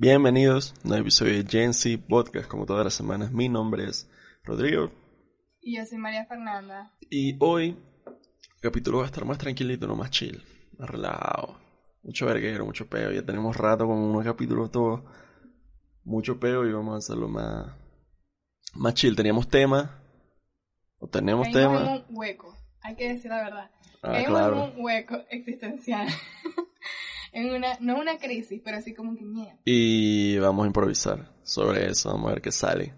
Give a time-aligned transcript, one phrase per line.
[0.00, 3.32] Bienvenidos a un nuevo episodio de Gen Z Podcast, como todas las semanas.
[3.32, 4.08] Mi nombre es
[4.44, 4.92] Rodrigo
[5.60, 6.92] Y yo soy María Fernanda.
[7.10, 10.40] y hoy el capítulo va a estar más tranquilito, no más chill,
[10.78, 11.58] más relajado.
[12.04, 13.10] Mucho verguero, mucho peo.
[13.10, 15.02] Ya tenemos rato con unos capítulos todos.
[16.04, 17.66] Mucho peo y vamos a hacerlo más,
[18.74, 19.16] más chill.
[19.16, 20.00] Teníamos tema.
[21.00, 22.04] O tenemos Caímos tema.
[22.08, 23.70] un hueco, hay que decir la verdad.
[24.02, 24.64] Ah, Caímos claro.
[24.76, 26.06] un hueco existencial.
[27.40, 29.58] en una, no una crisis, pero así como que miedo.
[29.64, 32.94] Y vamos a improvisar sobre eso, vamos a ver qué sale.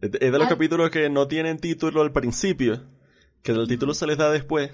[0.00, 0.50] Es de los Ah.
[0.50, 2.84] capítulos que no tienen título al principio,
[3.42, 4.70] que el título se les da después.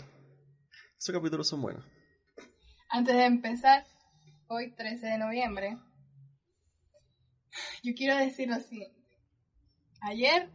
[0.99, 1.85] Esos capítulos son buenos.
[2.91, 3.85] Antes de empezar,
[4.49, 5.77] hoy 13 de noviembre,
[7.83, 8.97] yo quiero decir lo siguiente.
[10.01, 10.49] Ayer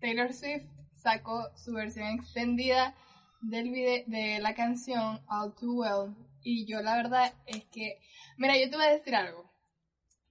[0.00, 2.94] Taylor Swift sacó su versión extendida
[3.42, 7.98] del vide- de la canción All Too Well y yo la verdad es que,
[8.36, 9.50] mira, yo te voy a decir algo.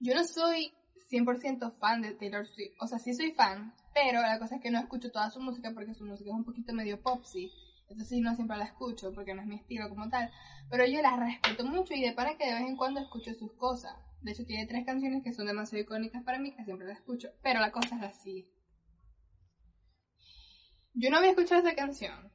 [0.00, 0.72] Yo no soy
[1.10, 4.70] 100% fan de Taylor Swift, o sea, sí soy fan, pero la cosa es que
[4.70, 7.52] no escucho toda su música porque su música es un poquito medio popsy,
[7.88, 10.30] entonces no siempre la escucho porque no es mi estilo como tal.
[10.70, 13.52] Pero yo la respeto mucho y de para que de vez en cuando escucho sus
[13.52, 13.94] cosas.
[14.22, 17.28] De hecho, tiene tres canciones que son demasiado icónicas para mí, que siempre las escucho.
[17.42, 18.50] Pero la cosa es así.
[20.94, 22.32] Yo no había escuchado esa canción.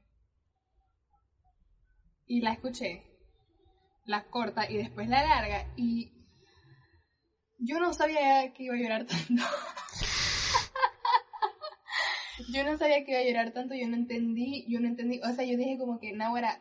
[2.27, 3.08] Y la escuché.
[4.09, 5.67] La corta y después la larga.
[5.75, 6.11] Y
[7.59, 9.43] yo no sabía que iba a llorar tanto.
[12.51, 15.31] yo no sabía que iba a llorar tanto, yo no entendí, yo no entendí, o
[15.31, 16.59] sea, yo dije como que Nahuara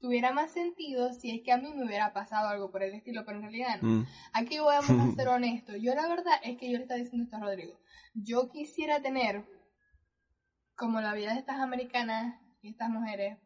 [0.00, 3.24] tuviera más sentido si es que a mí me hubiera pasado algo por el estilo,
[3.24, 3.88] pero en realidad no.
[3.88, 4.06] Mm.
[4.32, 5.76] Aquí vamos a ser honestos.
[5.80, 7.78] Yo la verdad es que yo le estaba diciendo esto a Rodrigo.
[8.12, 9.44] Yo quisiera tener
[10.74, 13.38] como la vida de estas americanas y estas mujeres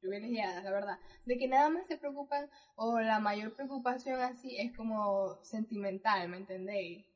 [0.00, 4.76] privilegiadas, la verdad, de que nada más se preocupan o la mayor preocupación así es
[4.76, 7.06] como sentimental, ¿me entendéis?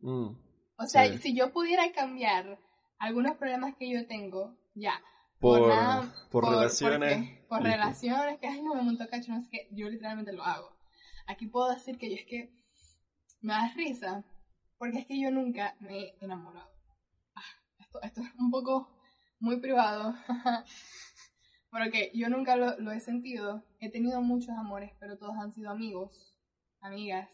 [0.00, 0.28] Mm.
[0.76, 1.18] O sea, Sí.
[1.18, 2.58] si yo pudiera cambiar
[2.98, 5.00] algunos problemas que yo tengo, ya.
[5.40, 7.16] Por, nada- por relaciones.
[7.16, 7.76] porque- por listo.
[7.76, 10.74] relaciones, que ay, no me montó cacho, no sé qué, yo literalmente lo hago.
[11.26, 12.52] Aquí puedo decir que yo es que
[13.40, 14.24] me da risa,
[14.78, 16.70] porque es que yo nunca me he enamorado.
[17.34, 17.42] Ah,
[17.78, 18.90] esto, esto es un poco
[19.38, 20.14] muy privado,
[21.74, 23.64] pero que yo nunca lo, lo he sentido.
[23.80, 26.32] He tenido muchos amores, pero todos han sido amigos,
[26.80, 27.28] amigas,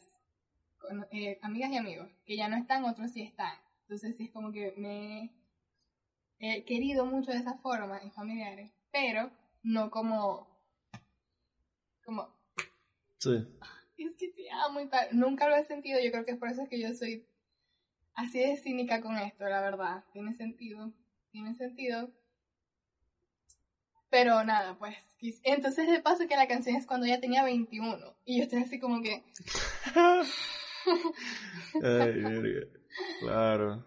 [0.79, 3.53] con- eh, amigas y amigos, que ya no están, otros sí están.
[3.83, 5.31] Entonces sí es como que me
[6.39, 9.31] he querido mucho de esa forma, y familiares, pero
[9.63, 10.49] no como,
[12.03, 12.35] como,
[13.19, 13.47] Sí.
[13.99, 15.09] es que te amo y tal.
[15.13, 17.27] Nunca lo he sentido, yo creo que es por eso que yo soy
[18.15, 20.03] así de cínica con esto, la verdad.
[20.15, 20.95] Tiene sentido,
[21.31, 22.11] tiene sentido.
[24.11, 24.97] Pero nada, pues.
[25.45, 28.17] Entonces de paso que la canción es cuando ella tenía 21.
[28.25, 29.23] Y yo estoy así como que,
[31.83, 32.73] Ay.
[33.21, 33.87] Claro.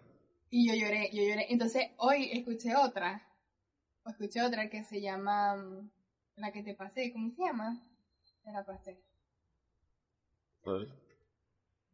[0.50, 1.46] Y yo lloré, yo lloré.
[1.52, 3.26] Entonces hoy escuché otra.
[4.04, 5.56] O escuché otra que se llama.
[5.56, 5.90] mm,
[6.36, 7.82] La que te pasé, ¿cómo se llama?
[8.42, 9.02] Te la pasé.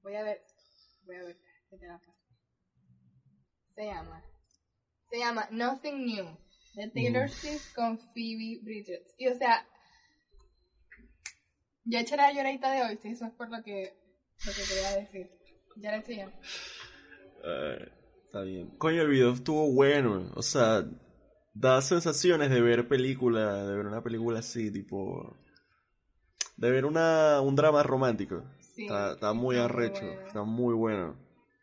[0.02, 0.42] Voy a ver.
[1.04, 1.36] Voy a ver
[1.68, 2.12] que te la pasé.
[3.74, 4.22] Se llama.
[5.10, 6.36] Se llama Nothing New.
[6.74, 7.28] De Taylor.
[7.28, 9.14] Swift con Phoebe Bridgers.
[9.18, 9.66] Y o sea.
[11.84, 13.94] Ya eché la lloradita de hoy, sí, eso es por lo que,
[14.46, 15.30] lo que quería decir.
[15.76, 16.26] Ya la ya.
[17.42, 17.88] Ay,
[18.26, 18.68] está bien.
[18.78, 20.30] Coño, el video estuvo bueno.
[20.34, 20.84] O sea,
[21.54, 25.36] da sensaciones de ver película, de ver una película así, tipo.
[26.56, 28.44] De ver una, un drama romántico.
[28.60, 30.26] Sí, Está, está muy está arrecho, bueno.
[30.26, 31.16] está muy bueno.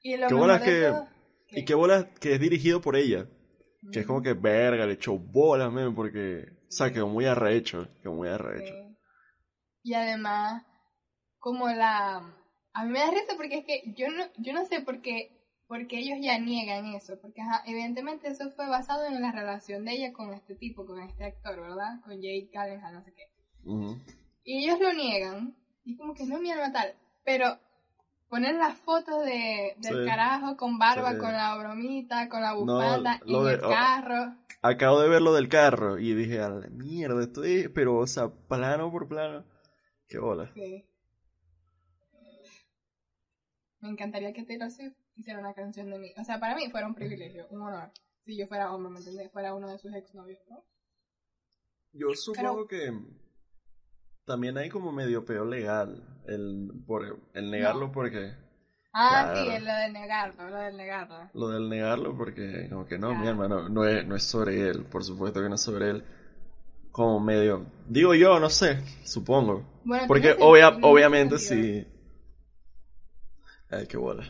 [0.03, 1.07] Y lo Qué bolas que- todo-
[1.51, 3.29] Y qué bolas que es dirigido por ella.
[3.92, 6.46] Que es como que verga, le echó bolas, men, porque.
[6.68, 7.88] O sea, quedó muy arrecho.
[8.02, 8.74] Quedó muy arrecho.
[8.74, 8.98] Sí.
[9.84, 10.66] Y además,
[11.40, 12.18] como la...
[12.74, 15.32] A mí me da risa porque es que yo no, yo no sé por qué,
[15.68, 17.20] por qué ellos ya niegan eso.
[17.22, 21.02] Porque ajá, evidentemente eso fue basado en la relación de ella con este tipo, con
[21.02, 22.02] este actor, ¿verdad?
[22.04, 23.24] Con Jake Gyllenhaal, no sé qué.
[23.64, 23.98] Ujú.
[24.44, 25.56] Y ellos lo niegan.
[25.86, 26.94] Y como que no, mi alma tal.
[27.24, 27.57] Pero
[28.29, 30.06] ponen las fotos de, del Sí.
[30.06, 31.18] carajo con barba, Sí.
[31.19, 33.69] con la bromita, con la No, bufanda, lo en de- el oh.
[33.69, 34.35] carro.
[34.62, 38.07] Acabo de ver lo del carro y dije, a la mierda, esto es, pero, o
[38.07, 39.45] sea, plano por plano.
[40.07, 40.51] Qué bola.
[40.53, 40.85] Sí.
[43.79, 46.12] Me encantaría que Taylor Swift hiciera una canción de mí.
[46.18, 47.91] O sea, para mí fuera un privilegio, un honor.
[48.25, 49.31] Si yo fuera hombre, ¿me entiendes?
[49.31, 50.63] Fuera uno de sus exnovios, ¿no?
[51.94, 52.91] Yo supongo que
[54.27, 57.91] también hay como medio peor legal el, por, el negarlo No.
[57.94, 58.33] porque
[58.94, 59.35] Ah, Claro.
[59.57, 61.29] sí, lo de negarlo, lo de negarlo.
[61.33, 64.85] lo del negarlo porque como que no, mi hermano, no es, no es sobre él,
[64.85, 66.03] por supuesto que no es sobre él.
[66.91, 69.63] Como medio, digo yo, no sé, supongo.
[69.83, 71.85] Bueno, Porque obvia- sentido, obviamente sí.
[73.69, 74.24] Ay, qué bola.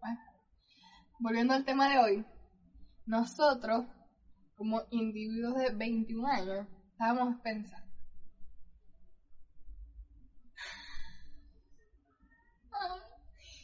[0.00, 0.18] Bueno,
[1.18, 2.24] volviendo al tema de hoy,
[3.06, 3.86] nosotros,
[4.58, 7.86] como individuos de 21 años, estábamos pensando.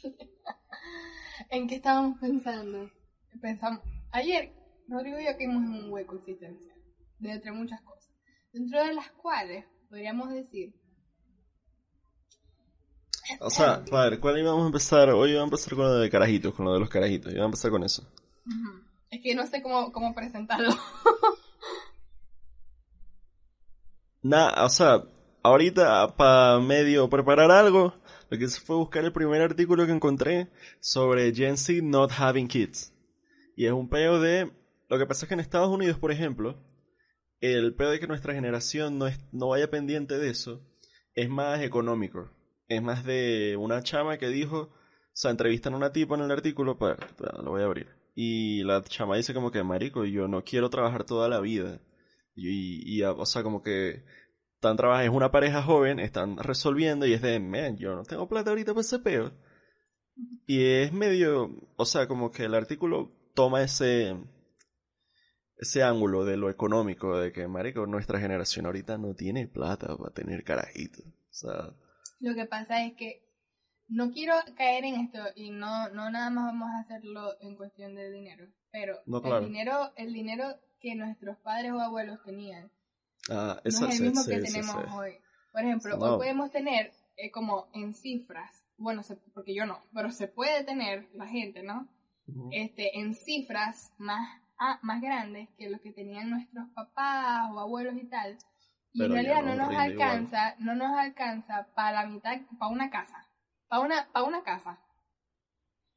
[1.51, 2.89] ¿En qué estábamos pensando?
[3.43, 3.81] Pensamos,
[4.13, 4.53] ayer
[4.87, 6.79] Rodrigo y yo caímos en un hueco existencial,
[7.19, 8.13] de entre muchas cosas,
[8.53, 10.73] dentro de las cuales podríamos decir
[13.41, 15.11] O sea, a ver, ¿cuál íbamos a empezar?
[15.11, 17.33] Hoy iba a empezar con lo de carajitos, con lo de los carajitos.
[17.33, 18.03] Iba a empezar con eso.
[18.47, 18.84] Ujú.
[19.15, 20.71] Es que no sé cómo, cómo presentarlo.
[24.23, 25.05] Nada, o sea,
[25.45, 27.95] ahorita para medio preparar algo,
[28.29, 30.49] lo que hice fue buscar el primer artículo que encontré
[30.81, 32.93] sobre Gen Z not having kids.
[33.57, 34.51] Y es un peo de...
[34.89, 36.59] Lo que pasa es que en Estados Unidos, por ejemplo,
[37.41, 40.61] el peo de que nuestra generación no, es, no vaya pendiente de eso
[41.15, 42.33] es más económico.
[42.67, 44.71] Es más de una chama que dijo, o
[45.13, 46.97] sea, entrevistan a una tipa en el artículo, para-
[47.45, 47.87] lo voy a abrir.
[48.15, 51.81] Y la chama dice como que, marico, yo no quiero trabajar toda la vida.
[52.35, 54.05] Y, y, o sea, como que
[54.55, 58.29] están trabajando, es una pareja joven, están resolviendo y es de, man, yo no tengo
[58.29, 59.33] plata ahorita para ese peo.
[60.47, 64.17] Y es medio, o sea, como que el artículo toma ese,
[65.57, 70.13] ese ángulo de lo económico, de que, marico, nuestra generación ahorita no tiene plata para
[70.15, 71.05] tener carajitos.
[71.05, 71.75] O sea,
[72.21, 73.25] Lo que pasa es que
[73.89, 77.95] no quiero caer en esto y no, no nada más vamos a hacerlo en cuestión
[77.95, 79.39] de dinero, pero No, claro.
[79.39, 80.45] el dinero, el dinero
[80.81, 82.71] que nuestros padres o abuelos tenían
[83.31, 84.91] ah, no es el mismo sí, que sí, tenemos sí.
[84.97, 85.13] hoy.
[85.53, 86.05] Por ejemplo, No.
[86.07, 90.65] hoy podemos tener eh, como en cifras, bueno, se- porque yo no, pero se puede
[90.65, 91.89] tener la gente, ¿no?
[92.51, 94.27] Este, en cifras más,
[94.59, 98.37] ah, más grandes que los que tenían nuestros papás o abuelos y tal.
[98.93, 99.91] Y Pero en realidad no, no nos igual.
[99.93, 103.24] alcanza, no nos alcanza para la mitad, para una casa,
[103.75, 104.79] para una, para una casa,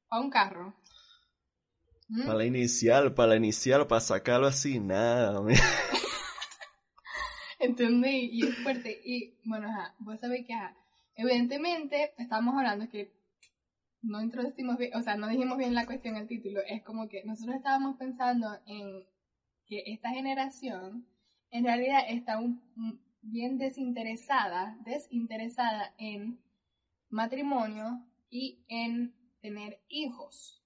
[0.09, 0.73] para un carro.
[2.07, 2.25] ¿Mm?
[2.25, 5.39] Para la inicial, para la inicial, para sacarlo así, nada.
[7.59, 8.29] ¿Entendí?
[8.31, 8.99] Y es fuerte.
[9.05, 10.75] Y bueno, ajá, vos sabés que, ajá,
[11.13, 13.13] evidentemente, estamos hablando que
[14.01, 16.61] no introducimos bien, o sea, no dijimos bien la cuestión, el título.
[16.67, 19.05] Es como que nosotros estábamos pensando en
[19.67, 21.05] que esta generación
[21.51, 26.39] en realidad está un, un- bien desinteresada, desinteresada en
[27.09, 30.63] matrimonio y en tener hijos.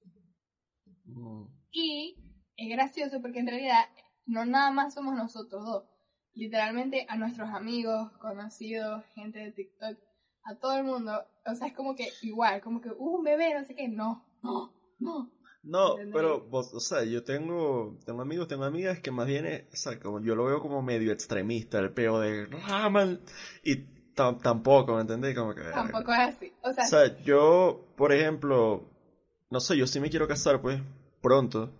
[1.05, 1.45] Mm.
[1.71, 2.15] Y
[2.57, 3.85] es gracioso porque en realidad
[4.25, 5.83] no nada más somos nosotros dos.
[6.33, 9.97] Literalmente a nuestros amigos, conocidos, gente de TikTok,
[10.43, 11.23] a todo el mundo.
[11.45, 13.87] O sea, es como que igual, como que, uh, un bebé, no sé qué.
[13.89, 15.31] No, no, no.
[15.63, 16.13] No, ¿Entendés?
[16.15, 19.75] pero, vos, o sea, yo tengo, tengo amigos, tengo amigas que más bien, es- o
[19.75, 23.19] sea, como yo lo veo como medio extremista, el peo de, ah, man",
[23.63, 23.75] y
[24.15, 25.35] tampoco, ¿me entendés?
[25.35, 26.53] Como que, Tampoco es así.
[26.61, 28.89] O sea, o sea, yo, por ejemplo,
[29.49, 30.79] no sé, yo sí me quiero casar, pues,
[31.21, 31.71] pronto,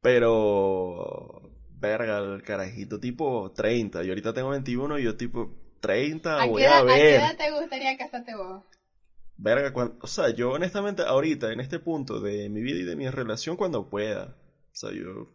[0.00, 5.50] pero, verga, el carajito tipo 30, y ahorita tengo 21 y yo tipo
[5.80, 7.20] 30, ¿a, voy a edad, a qué ver.
[7.20, 8.62] edad te gustaría casarte vos?
[9.36, 12.96] Verga, cuan- o sea, yo honestamente ahorita, en este punto de mi vida y de
[12.96, 14.36] mi relación, cuando pueda.
[14.72, 15.28] O sea, yo,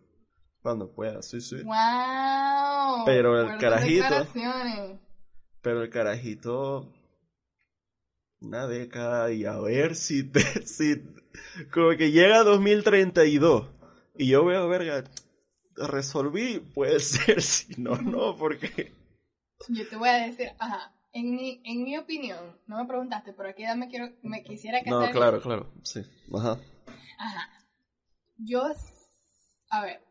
[0.61, 1.57] cuando pueda, sí, sí.
[1.63, 3.05] ¡Wow!
[3.05, 4.27] Pero el carajito-.
[5.63, 6.93] Pero el carajito,
[8.41, 11.01] una década y a ver si, te, si,
[11.71, 13.69] como que llega a 2032
[14.17, 15.05] y yo veo, verga,
[15.75, 18.93] resolví, puede ser, si no, no, porque...
[19.69, 23.49] Yo te voy a decir, ajá, en mi, en mi opinión, no me preguntaste, pero
[23.49, 25.07] a qué edad me quiero, me quisiera casar.
[25.07, 26.01] No, claro, claro, sí,
[26.33, 26.59] ajá.
[27.17, 27.49] Ajá.
[28.35, 28.63] Yo,
[29.69, 30.01] a ver,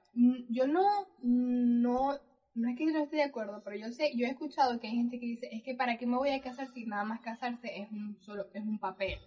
[0.49, 2.19] yo no, no,
[2.55, 4.89] no es que yo no esté de acuerdo, pero yo sé, yo he escuchado que
[4.89, 7.21] hay gente que dice, es que para qué me voy a casar si nada más
[7.21, 9.19] casarse es un solo, es un papel.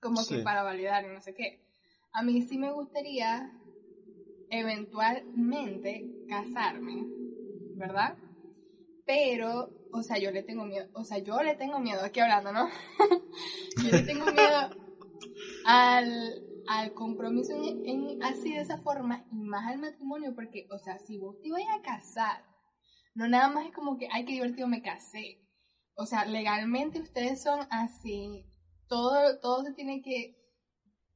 [0.00, 0.42] Como que Sí.
[0.42, 1.60] para validar y no sé qué.
[2.12, 3.50] A mí sí me gustaría
[4.50, 7.06] eventualmente casarme,
[7.74, 8.16] ¿verdad?
[9.04, 12.52] Pero, o sea, yo le tengo miedo, o sea, yo le tengo miedo, aquí hablando,
[12.52, 12.68] ¿no?
[13.82, 14.70] yo le tengo miedo
[15.64, 20.78] al, al compromiso en, en- así de esa forma y más al matrimonio, porque, o
[20.78, 22.44] sea, si vos te vayas a casar,
[23.14, 25.40] no nada más es como que, ay, qué divertido me casé.
[25.94, 28.44] O sea, legalmente ustedes son así,
[28.88, 30.36] todo, todo se tiene que,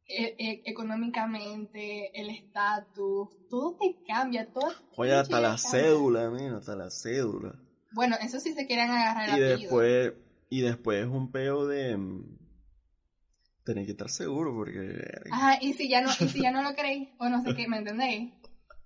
[0.07, 4.73] e- e- económicamente, el estatus, todo te cambia, todo.
[4.97, 5.59] Oye, hasta la cambia.
[5.71, 7.55] cédula, mira, hasta la cédula.
[7.93, 9.59] Bueno, eso sí se quieren agarrar el Y apellido.
[9.61, 10.13] después,
[10.51, 11.97] y después un peo de
[13.65, 15.03] tener que estar seguro porque.
[15.31, 17.69] Ajá, y si ya no, y si ya no lo creéis, o no sé qué,
[17.69, 18.33] ¿me entendéis?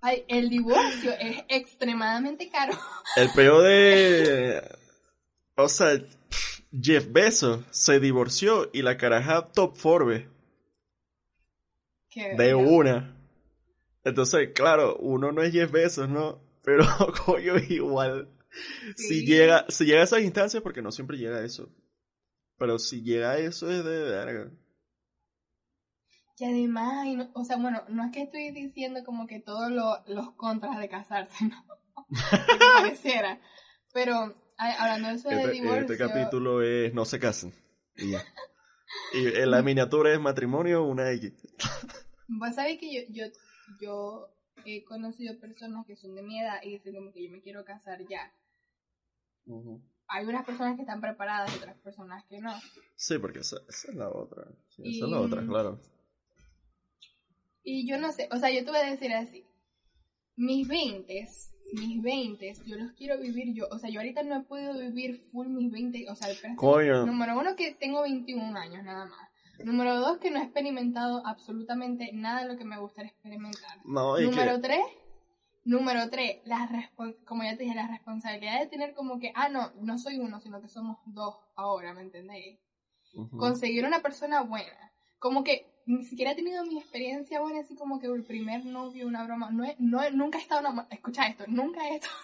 [0.01, 2.73] Ay, el divorcio es extremadamente caro.
[3.17, 4.63] el peo de
[5.57, 5.99] o sea,
[6.71, 10.27] Jeff Bezos se divorció y la caraja top Forbes
[12.11, 13.17] Qué de una.
[14.05, 16.41] Entonces, claro, uno no es Jeff Bezos, ¿no?
[16.63, 16.85] Pero,
[17.27, 18.29] coño, igual.
[18.97, 21.69] Si llega, si llega a esas instancias, porque no siempre llega a eso.
[22.59, 24.51] Pero si llega a eso es de verga.
[26.39, 29.71] Y además, y no- o sea, bueno, no es que estoy diciendo como que todos
[29.71, 31.65] lo- los contras de casarse, ¿no?
[32.77, 33.41] Pareciera.
[33.93, 34.15] Pero
[34.59, 37.55] a- hablando de eso de Este, divorcio, este capítulo es no se casen.
[37.97, 38.13] Y.
[39.15, 41.33] Y en la miniatura es matrimonio, una X.
[42.29, 43.33] vos sabés que yo, yo,
[43.81, 44.29] yo
[44.65, 47.65] he conocido personas que son de mi edad y dicen como que yo me quiero
[47.65, 48.33] casar ya.
[50.09, 52.53] Hay unas personas que están preparadas y otras personas que no.
[52.97, 54.45] Sí, porque esa, esa es la otra.
[54.69, 55.81] Sí, esa es la otra, claro.
[57.69, 59.45] Y yo no sé, o sea, yo te voy a decir así.
[60.37, 61.27] Mis 20,
[61.73, 63.67] mis 20, yo los quiero vivir yo.
[63.73, 66.09] O sea, yo ahorita no he podido vivir full mis 20.
[66.09, 67.05] O sea, Coño.
[67.07, 69.29] número uno que tengo 21 años nada más.
[69.65, 73.79] Número dos que no he experimentado absolutamente nada de lo que me gustaría experimentar.
[73.85, 74.63] No, Número que.
[74.63, 74.85] tres,
[75.65, 79.49] número tres, la respon- como ya te dije, la responsabilidad de tener como que, ah,
[79.49, 82.61] no, no soy uno, sino que somos dos ahora, ¿me entendéis?
[83.39, 84.93] Conseguir una persona buena.
[85.19, 89.07] Como que ni siquiera he tenido mi experiencia buena, así como que el primer novio,
[89.07, 89.51] una broma.
[89.51, 90.95] No, he- no he- nunca he estado enamorada.
[90.95, 92.15] Escucha esto, nunca he estado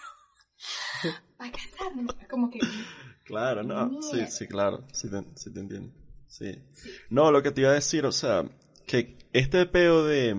[1.37, 2.07] para casarme.
[2.29, 2.59] Como que
[3.25, 4.01] Claro, no.
[4.01, 4.31] Sí, Mierda.
[4.31, 4.85] sí, claro.
[4.91, 5.93] Sí te, sí te entiendo.
[6.27, 6.61] Sí.
[7.09, 8.43] No, lo que te iba a decir, o sea,
[8.85, 10.35] que este peo de.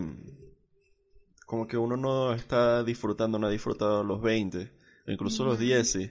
[1.47, 4.73] Como que uno no está disfrutando, no ha disfrutado los 20,
[5.07, 5.63] o incluso los Ujú.
[5.65, 5.91] 10.
[5.91, 6.11] sí.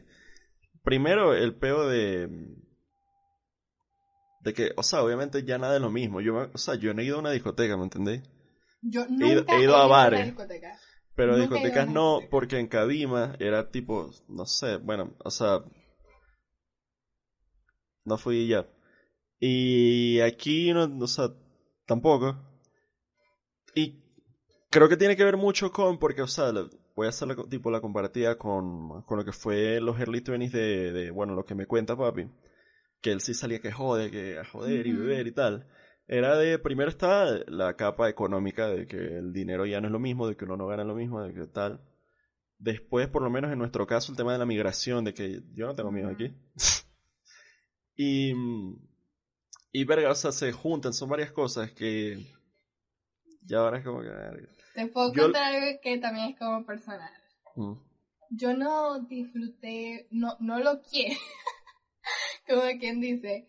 [0.83, 2.27] Primero, el peo de.
[4.43, 6.19] De que, o sea, obviamente ya nada es lo mismo.
[6.21, 8.21] Yo, o sea, yo no he ido a una discoteca, ¿me entendés?
[8.81, 10.33] yo He ido- nunca he ido a bares.
[11.15, 12.29] Pero Nunca discotecas no, discoteca.
[12.31, 15.63] porque en Cadima era tipo, no sé, bueno, o sea,
[18.05, 18.67] no fui ya.
[19.39, 21.29] Y aquí, no, o sea,
[21.85, 22.35] tampoco.
[23.75, 24.01] Y
[24.69, 26.51] creo que tiene que ver mucho con, porque, o sea,
[26.95, 30.51] voy a hacer la, tipo la comparativa con, con lo que fue los early 20s
[30.51, 32.29] de, de, bueno, lo que me cuenta papi.
[33.03, 35.67] Que él sí salía que jode, que a joder y beber y tal.
[36.07, 39.99] Era de, primero está la capa económica de que el dinero ya no es lo
[39.99, 41.81] mismo, de que uno no gana lo mismo, de que tal.
[42.57, 45.67] Después, por lo menos en nuestro caso, el tema de la migración, de que yo
[45.67, 46.07] no tengo Ujú.
[46.07, 46.33] aquí.
[47.95, 48.33] y,
[49.71, 52.25] y verga, o sea, se juntan, son varias cosas que
[53.41, 54.09] ya ahora es como que...
[54.73, 57.11] Te puedo Yo- contar algo que también es como personal.
[57.55, 57.73] Mm.
[58.31, 61.19] Yo no disfruté, no, no lo quiero.
[62.47, 63.47] como quien dice,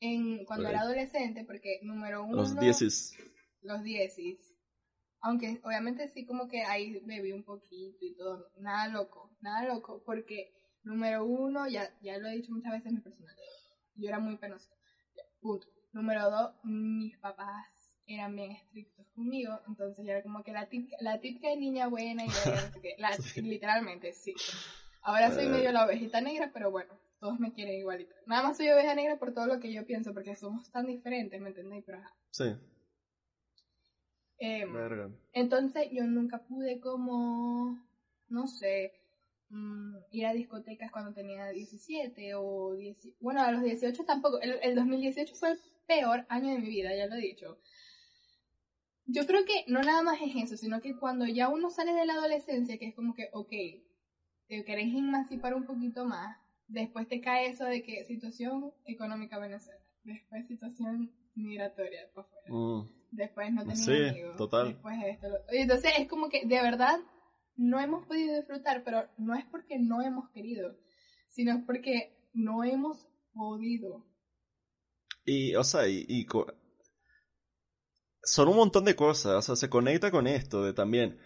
[0.00, 2.36] en, cuando era adolescente, porque número uno.
[2.36, 3.16] Los dieces.
[3.62, 4.38] los diecis.
[5.20, 8.50] Aunque obviamente sí como que ahí bebí un poquito y todo.
[8.58, 10.02] Nada loco, nada loco.
[10.04, 10.52] Porque
[10.84, 13.42] número uno, ya, ya lo he dicho muchas veces en mi personalidad.
[13.96, 14.70] Yo era muy penosa.
[15.40, 15.66] Punto.
[15.92, 17.66] Número dos, mis papás
[18.06, 19.58] eran bien estrictos conmigo.
[19.66, 22.28] Entonces yo era como que la típica, la típica niña buena y.
[22.98, 23.40] La- Sí.
[23.42, 24.34] literalmente, sí.
[25.02, 28.14] Ahora soy medio la ovejita negra, pero bueno, todos me quieren igualito.
[28.26, 31.40] Nada más soy oveja negra por todo lo que yo pienso, porque somos tan diferentes,
[31.40, 31.84] ¿me entendéis?
[31.84, 32.14] Pero ajá.
[32.30, 32.44] Sí,
[34.38, 35.10] Em, verga.
[35.32, 37.78] entonces yo nunca pude como,
[38.28, 38.92] no sé,
[39.48, 44.58] mm, ir a discotecas cuando tenía 17 o 10, bueno, a los 18 tampoco, el,
[44.62, 47.58] el 2018 fue el peor año de mi vida, ya lo he dicho.
[49.06, 52.04] Yo creo que no nada más es eso, sino que cuando ya uno sale de
[52.06, 53.52] la adolescencia, que es como que, ok,
[54.48, 56.36] te querés emancipar un poquito más,
[56.68, 62.88] después te cae eso de que situación económica Venezuela, después situación migratoria, por fuera Mm.
[63.12, 64.68] después no tenía Sí, amigos, total.
[64.74, 66.98] después esto, lo- y Entonces es como que de verdad
[67.56, 70.76] no hemos podido disfrutar, pero no es porque no hemos querido,
[71.28, 74.04] sino es porque no hemos podido.
[75.24, 76.46] Y, o sea, y, y co-
[78.22, 81.18] son un montón de cosas, o sea, se conecta con esto de también,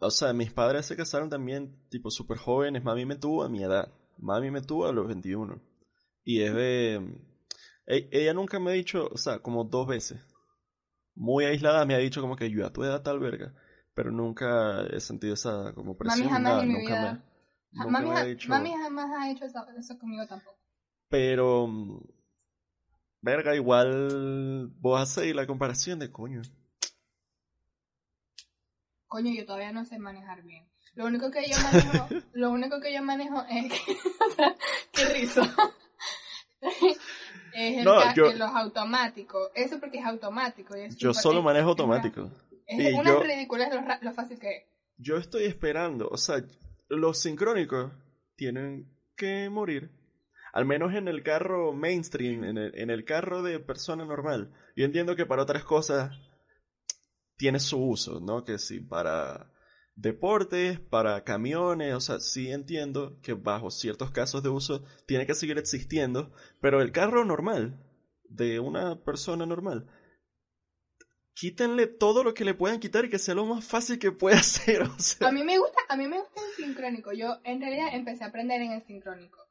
[0.00, 3.62] o sea, mis padres se casaron también, tipo, súper jóvenes, mami me tuvo a mi
[3.62, 5.60] edad, mami me tuvo a los 21,
[6.24, 6.96] y es de,
[7.86, 10.20] e- ella nunca me ha dicho, o sea, como dos veces,
[11.14, 13.54] muy aislada me ha dicho como que yo a tu edad tal verga,
[13.94, 17.12] pero nunca he sentido esa como presión, Mami jamás nada, en mi nunca vida.
[17.12, 17.18] me,
[17.78, 18.48] Ja- nunca mami, me ha ja- dicho...
[18.50, 20.56] mami jamás ha hecho eso, eso conmigo tampoco.
[21.08, 21.68] Pero,
[23.20, 26.42] verga, igual vos hacéis la comparación de coño.
[29.08, 30.64] Coño, yo todavía no sé manejar bien.
[30.94, 33.96] Lo único que yo manejo, lo único que yo manejo es que,
[34.92, 35.42] qué risa.
[37.54, 39.50] es el No, yo- los automáticos.
[39.54, 40.76] Eso porque es automático.
[40.76, 42.30] y es Yo solo manejo automático.
[42.66, 44.64] Es una yo- ridiculez lo, lo fácil que es.
[44.96, 46.44] Yo estoy esperando, o sea,
[46.88, 47.90] los sincrónicos
[48.36, 49.90] tienen que morir.
[50.52, 54.52] Al menos en el carro mainstream, en el, en el carro de persona normal.
[54.76, 56.12] Yo entiendo que para otras cosas
[57.36, 58.44] tiene su uso, ¿no?
[58.44, 59.49] Que sí, para
[60.00, 65.34] deportes, para camiones, o sea, sí entiendo que bajo ciertos casos de uso tiene que
[65.34, 67.78] seguir existiendo, pero el carro normal,
[68.24, 69.86] de una persona normal,
[71.34, 74.42] quítenle todo lo que le puedan quitar y que sea lo más fácil que pueda
[74.42, 74.88] sea.
[75.20, 77.12] A mí me gusta, a mí me gusta el sincrónico.
[77.12, 79.49] Yo en realidad empecé a aprender en el sincrónico.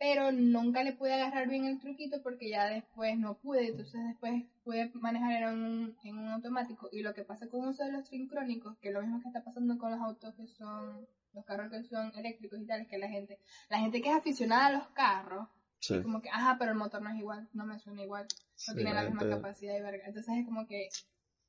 [0.00, 3.68] Pero nunca le pude agarrar bien el truquito porque ya después no pude.
[3.68, 6.88] Entonces después pude manejar en un, en un automático.
[6.90, 9.44] Y lo que pasa con uso de los sincrónicos, que es lo mismo que está
[9.44, 12.96] pasando con los autos que son, los carros que son eléctricos y tal, es que
[12.96, 13.38] la gente,
[13.68, 15.46] la gente que es aficionada a los carros,
[15.80, 15.94] Sí.
[15.94, 18.56] es como que, ajá, pero el motor no es igual, no me suena igual, no
[18.56, 20.04] Sí, tiene la misma capacidad de verga.
[20.06, 20.88] Entonces es como que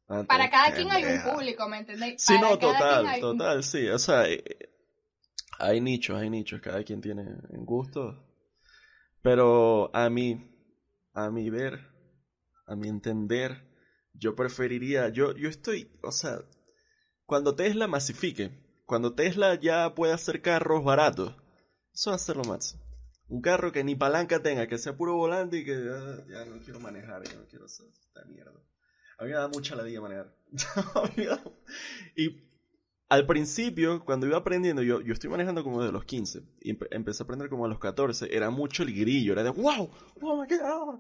[0.10, 2.22] Ah, para cada quien hay un público, ¿me entendéis?
[2.22, 3.88] Sí, no, total, hay total, sí.
[3.88, 4.43] O sea, eh,
[5.58, 8.30] hay nichos, hay nichos, cada quien tiene en gusto.
[9.21, 10.49] Pero a mí,
[11.13, 11.79] a mi ver,
[12.65, 13.67] a mi entender,
[14.13, 16.39] yo preferiría, yo, yo estoy, o sea,
[17.25, 18.51] cuando Tesla masifique,
[18.85, 21.35] cuando Tesla ya pueda hacer carros baratos,
[21.93, 22.81] eso va a ser lo máximo.
[23.27, 26.59] Un carro que ni palanca tenga, que sea puro volante y que ah, ya no
[26.61, 28.59] quiero manejar, ya no quiero hacer esta mierda.
[29.17, 30.35] A mí me da mucha ladilla manejar.
[30.95, 31.43] A mí me da-
[32.15, 32.29] y
[33.12, 36.88] al principio, cuando iba aprendiendo, yo, yo estoy manejando como de los 15 y empe-
[36.91, 39.89] empecé a aprender como a los 14, era mucho el grillo, era de wow,
[40.22, 41.00] wow, my God".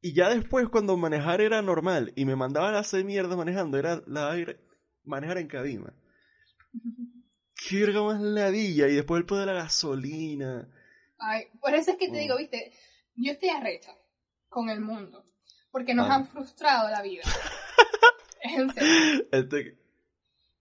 [0.00, 4.00] Y ya después cuando manejar era normal y me mandaban a hacer mierda manejando, era
[4.06, 4.60] la aire,
[5.04, 5.92] manejar en cabina.
[7.68, 10.68] Qué verga más ladilla y después el poder de la gasolina.
[11.18, 12.20] Ay, por eso es que te Mm.
[12.20, 12.72] digo, viste,
[13.16, 13.92] yo estoy arrecha
[14.48, 15.24] con el mundo,
[15.70, 16.14] porque nos Ah.
[16.14, 17.22] han frustrado la vida.
[18.42, 19.26] En serio.
[19.32, 19.76] Este...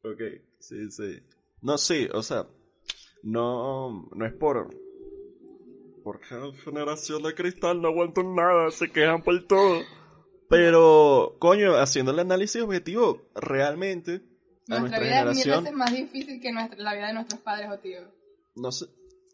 [0.04, 0.22] Ok,
[0.70, 1.20] sí, sí.
[1.62, 2.48] No, sí, o sea,
[3.24, 4.70] no, no es por...
[6.04, 9.82] Porque la generación de cristal no aguantan nada, se quejan por todo.
[10.50, 14.22] Pero, coño, haciendo el análisis objetivo, realmente,
[14.70, 17.14] a Nuestra nuestra vida es mil generación, veces más difícil que nuestra, la vida de
[17.14, 18.08] nuestros padres o tíos.
[18.56, 18.86] no sé,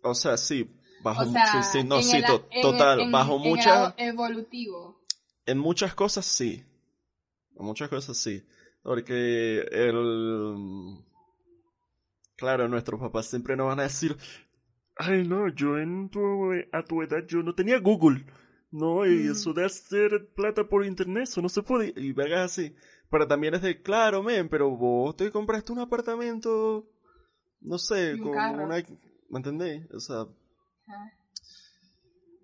[0.01, 0.69] o sea, sí,
[1.01, 3.93] bajo, O sea, sí, sí, no, sí, el- to- en- total, en- bajo en muchas,
[3.97, 4.99] evolutivo.
[5.45, 6.63] en muchas cosas sí.
[7.57, 8.43] En muchas cosas sí.
[8.83, 10.97] Porque el...
[12.37, 14.15] Claro, nuestros papás siempre nos van a decir,
[14.97, 18.25] ay no, yo en tu, a tu edad yo no tenía Google.
[18.71, 19.31] No, y Mm.
[19.31, 21.93] eso de hacer plata por internet, eso no se puede.
[21.95, 22.75] Y vergas así.
[23.09, 26.85] Pero también es de, claro, men, pero vos te compraste un apartamento,
[27.61, 28.63] no sé, un con carro.
[28.65, 28.75] una...
[29.29, 29.83] ¿Me entendéis?
[29.91, 30.25] O sea,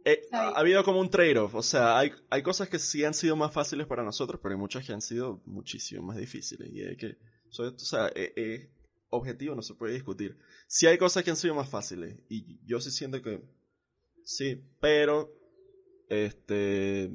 [0.05, 3.35] eh, ha habido como un trade-off, o sea, hay, hay cosas que sí han sido
[3.35, 6.69] más fáciles para nosotros, pero hay muchas que han sido muchísimo más difíciles.
[6.73, 7.17] Y hay que,
[7.59, 8.69] o sea, eh, eh,
[9.11, 10.37] objetivo no se puede discutir.
[10.67, 13.43] Sí hay cosas que han sido más fáciles, y yo sí siento que
[14.23, 15.31] sí, pero,
[16.09, 17.11] este,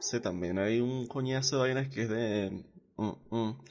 [0.00, 2.64] sí, también hay un coñazo de vainas que es de...
[2.96, 3.64] mm, mm.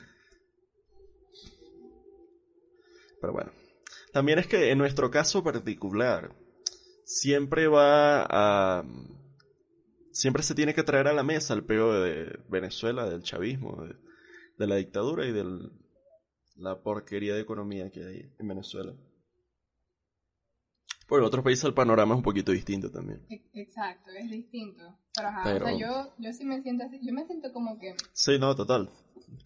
[3.20, 3.52] Pero bueno,
[4.12, 6.36] también es que en nuestro caso particular,
[7.06, 8.84] siempre va a...
[10.12, 13.86] Siempre se tiene que traer a la mesa el peo de Venezuela, del chavismo,
[14.58, 15.44] de, la dictadura y de
[16.62, 18.94] la porquería de economía que hay en Venezuela.
[21.08, 23.26] Por en otros países el panorama es un poquito distinto también.
[23.30, 24.98] E- Exacto, es distinto.
[25.14, 27.78] Pero ajá, Pero- o sea, yo, yo sí me siento así, yo me siento como
[27.80, 27.96] que...
[28.14, 28.90] Sí, no, total.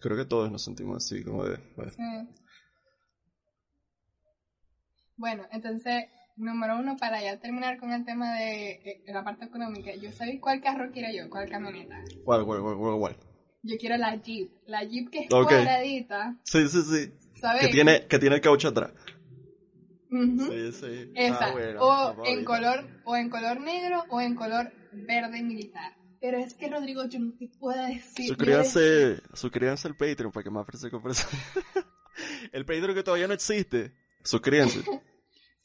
[0.00, 1.58] Creo que todos nos sentimos así, como de...
[1.76, 1.92] bueno.
[1.98, 2.28] eh.
[5.16, 6.04] Bueno, entonces,
[6.36, 10.40] número uno, para ya terminar con el tema de eh, la parte económica, yo sabéis
[10.40, 11.96] cuál carro quiero yo, cuál camioneta.
[12.24, 13.16] ¿Cuál, cuál, cuál, cuál, cuál?
[13.66, 15.48] Yo quiero la Jeep, la Jeep que es Ok.
[15.48, 17.12] cuadradita, Sí, sí, sí.
[17.40, 17.66] ¿sabéis?
[17.66, 18.92] Que tiene, que tiene el caucho atrás.
[20.10, 20.52] Ujú.
[20.52, 21.10] Sí, sí.
[21.14, 25.96] Esa, Ah, bueno, o en color, o en color negro, o en color verde militar.
[26.20, 28.28] Pero es que Rodrigo, yo no te puedo decir.
[28.28, 31.40] Suscríbanse, suscríbanse al Patreon para que más ofrece conversación.
[32.52, 33.92] el Patreon que todavía no existe.
[34.24, 34.80] Suscríbanse.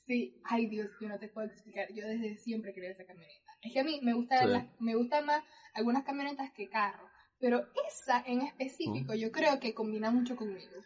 [0.07, 1.87] Sí, ay Dios, yo no te puedo explicar.
[1.93, 3.51] Yo desde siempre quería esa camioneta.
[3.61, 4.47] Es que a mí me gusta Sí.
[4.49, 5.41] las- me gustan más
[5.73, 7.09] algunas camionetas que carros.
[7.41, 10.83] Pero esa en específico yo creo que combina mucho conmigo.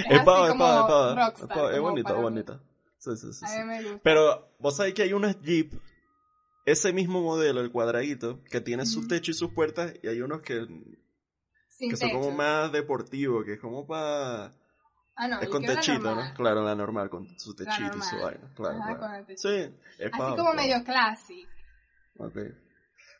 [0.10, 1.74] Es pava, es pava, es pava.
[1.74, 2.62] Es bonita, es bonita.
[2.98, 3.46] Sí, sí, sí.
[3.46, 4.00] A mí me gusta.
[4.04, 5.74] Pero vos sabés que hay unos Jeep,
[6.66, 9.10] ese mismo modelo, el cuadradito, que tiene su Ujú.
[9.10, 10.66] techo y sus puertas, y hay unos que,
[11.68, 14.54] Sin que son como más deportivos, que es como para...
[15.18, 16.16] Ah, no, es con techito.
[16.16, 16.34] ¿no?
[16.34, 18.50] Claro, la normal, con su techito y su vaina.
[18.56, 19.00] Claro, Ajá, claro.
[19.00, 19.50] con el techito.
[19.50, 21.52] Sí, es Así como medio clásico.
[22.18, 22.38] Ok.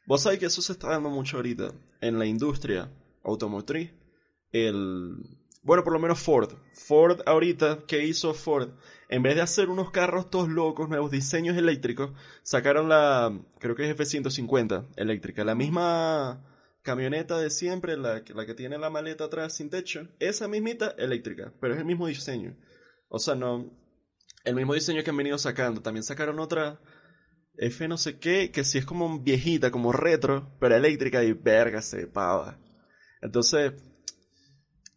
[0.06, 2.92] Vos sabés que eso se está dando mucho ahorita en la industria
[3.24, 3.92] automotriz.
[4.52, 5.18] El
[5.66, 6.54] bueno, por lo menos Ford.
[6.74, 8.70] Ford ahorita, ¿qué hizo Ford?
[9.10, 12.12] En vez de hacer unos carros todos locos, nuevos diseños eléctricos,
[12.44, 16.46] sacaron la, creo que es F-150 eléctrica, la misma
[16.84, 21.52] camioneta de siempre, la, la que tiene la maleta atrás sin techo, esa mismita eléctrica,
[21.60, 22.56] pero es el mismo diseño.
[23.10, 23.72] O sea, no,
[24.44, 25.82] el mismo diseño que han venido sacando.
[25.82, 26.80] También sacaron otra
[27.58, 31.82] F no sé qué, que sí es como viejita, como retro, pero eléctrica y verga,
[31.82, 32.58] se pava.
[33.22, 33.74] Entonces,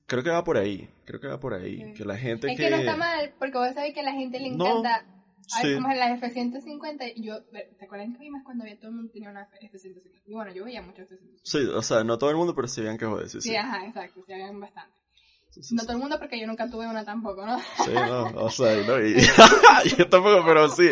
[0.06, 1.92] creo que va por ahí, creo que va por ahí.
[1.94, 2.70] Que la gente es que...
[2.70, 4.96] no está mal, porque vos sabés que a la gente le encanta...
[4.96, 5.74] a ver, sí.
[5.74, 9.30] como en la F-150, yo, ¿te acuerdas que vimos cuando había todo el mundo tenía
[9.30, 10.22] una F-150?
[10.26, 11.40] Y bueno, yo veía muchos F-150.
[11.42, 13.56] Sí, o sea, no todo el mundo, pero sí vean que joder, sí, Sí, sí.
[13.56, 14.97] ajá, exacto, sí, habían bastante.
[15.72, 17.58] No todo el mundo porque yo nunca tuve una tampoco, ¿no?
[17.58, 19.14] Sí, no, o sea, no, y,
[19.98, 20.90] yo tampoco, pero sí,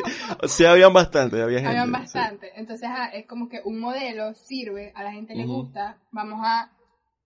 [0.49, 1.71] sí habían bastante, había gente.
[1.71, 1.93] Habían sí.
[1.93, 2.53] bastante.
[2.57, 6.73] Entonces, ajá, es como que un modelo sirve, a la gente le gusta, vamos a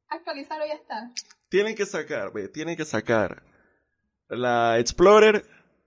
[0.09, 1.13] actualizarlo y ya está.
[1.49, 3.43] Tienen que sacar, ve, tienen que sacar
[4.29, 5.45] la Explorer,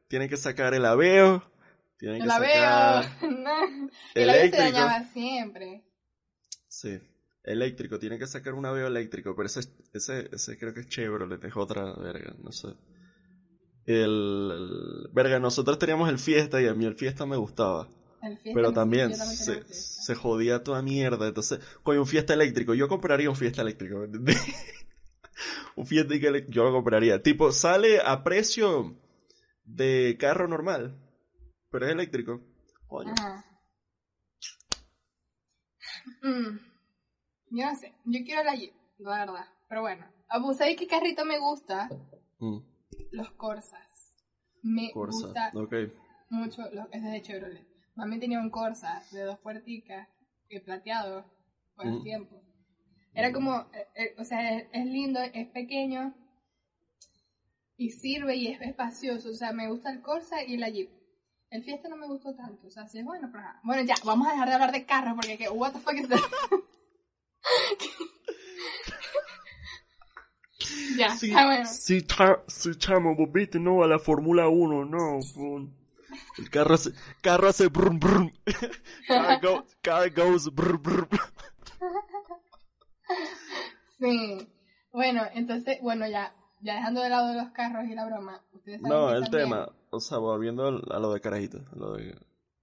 [0.07, 1.43] tienen que sacar el Aveo,
[1.97, 3.31] tienen que la sacar veo.
[3.31, 3.65] no.
[4.15, 4.63] Y la vida se eléctrico.
[4.63, 5.83] dañaba siempre.
[6.67, 6.99] Sí,
[7.43, 9.61] eléctrico, tienen que sacar un Aveo eléctrico, pero ese,
[9.93, 12.69] ese, ese creo que es Chevrolet, es otra verga, no sé.
[13.85, 17.87] El, el- verga, nosotros teníamos el Fiesta y a mí el Fiesta me gustaba.
[18.21, 19.73] Fiesta Pero me- también, se, fiesta.
[19.73, 21.27] se jodía toda mierda.
[21.27, 22.73] Entonces, coño, un fiesta eléctrico.
[22.73, 23.97] Yo compraría un fiesta eléctrico.
[23.99, 24.37] ¿me entendés?
[25.75, 27.21] un fiesta eléctrico yo lo compraría.
[27.21, 28.95] Tipo, sale a precio
[29.65, 30.97] de carro normal,
[31.69, 32.41] pero es eléctrico.
[32.87, 33.13] Coño.
[33.17, 33.43] Ajá.
[36.21, 36.72] Mm.
[37.55, 39.45] Yo no sé, yo quiero la Jeep, la verdad.
[39.69, 41.87] Pero bueno, Ah, ¿vos ¿sabéis qué carrito me gusta?
[42.39, 42.57] Mm,
[43.11, 44.15] Los Corsas.
[44.63, 45.27] Me Corsa.
[45.27, 45.51] gusta
[46.29, 47.67] mucho, los, es de Chevrolet.
[47.93, 50.07] Mami tenía un Corsa de dos puerticas,
[50.49, 51.25] eh, plateado,
[51.75, 52.03] por el Ujú.
[52.03, 52.41] tiempo.
[53.13, 56.15] Era como, eh, eh, o sea, es, es lindo, es pequeño
[57.77, 59.29] y sirve y es espacioso.
[59.29, 60.89] O sea, me gusta el Corsa y la Jeep.
[61.51, 63.43] El Fiesta no me gustó tanto, o sea, sí es bueno, pero.
[63.61, 66.09] Bueno, ya, vamos a dejar de hablar de carros porque, que, what the fuck is
[66.09, 66.17] that?
[70.97, 71.65] ya, Sí, ah, bueno.
[71.65, 75.19] sí, cha- sí, chamo, vos viste, no, a la Fórmula 1, no.
[75.35, 75.75] pon.
[76.37, 78.31] El carro hace, carro hace brum brum.
[79.07, 81.07] car, go- car goes brum brum.
[83.99, 84.49] Sí.
[84.91, 88.97] Bueno, entonces, bueno, ya, ya dejando de lado los carros y la broma, ustedes saben
[88.97, 92.15] No, el también- tema, o sea, volviendo a lo de carajito, a lo de,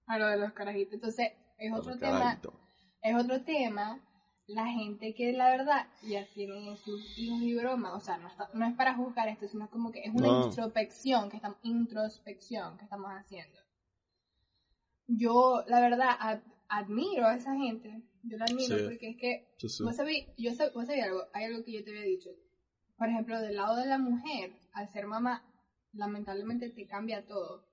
[0.07, 0.93] A lo de los carajitos.
[0.95, 2.53] Entonces, es a otro tema, carajito.
[3.01, 3.99] es otro tema,
[4.47, 8.49] la gente que la verdad ya tiene sus hijos y broma, o sea, no, está-
[8.53, 10.45] no es para juzgar esto, sino como que es una No.
[10.47, 13.59] introspección que estamos, introspección que estamos haciendo.
[15.07, 18.83] Yo, la verdad, ad- admiro a esa gente, yo la admiro Sí.
[18.85, 19.83] porque es que Sí, sí.
[19.83, 22.29] Vos sabéis, yo sab- vos sabéis algo, hay algo que yo te había dicho.
[22.97, 25.43] Por ejemplo, del lado de la mujer, al ser mamá,
[25.93, 27.65] lamentablemente te cambia todo.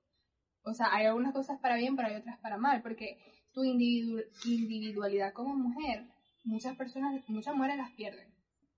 [0.62, 3.18] O sea, hay algunas cosas para bien, pero hay otras para mal, porque
[3.52, 6.06] tu individu- individualidad como mujer,
[6.48, 8.28] muchas personas, muchas mujeres las pierden.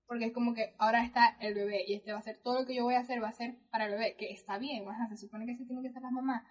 [0.05, 2.65] Porque es como que ahora está el bebé y este va a ser todo lo
[2.65, 5.17] que yo voy a hacer va a ser para el bebé, que está bien, se
[5.17, 6.45] supone que sí tiene que ser la mamá,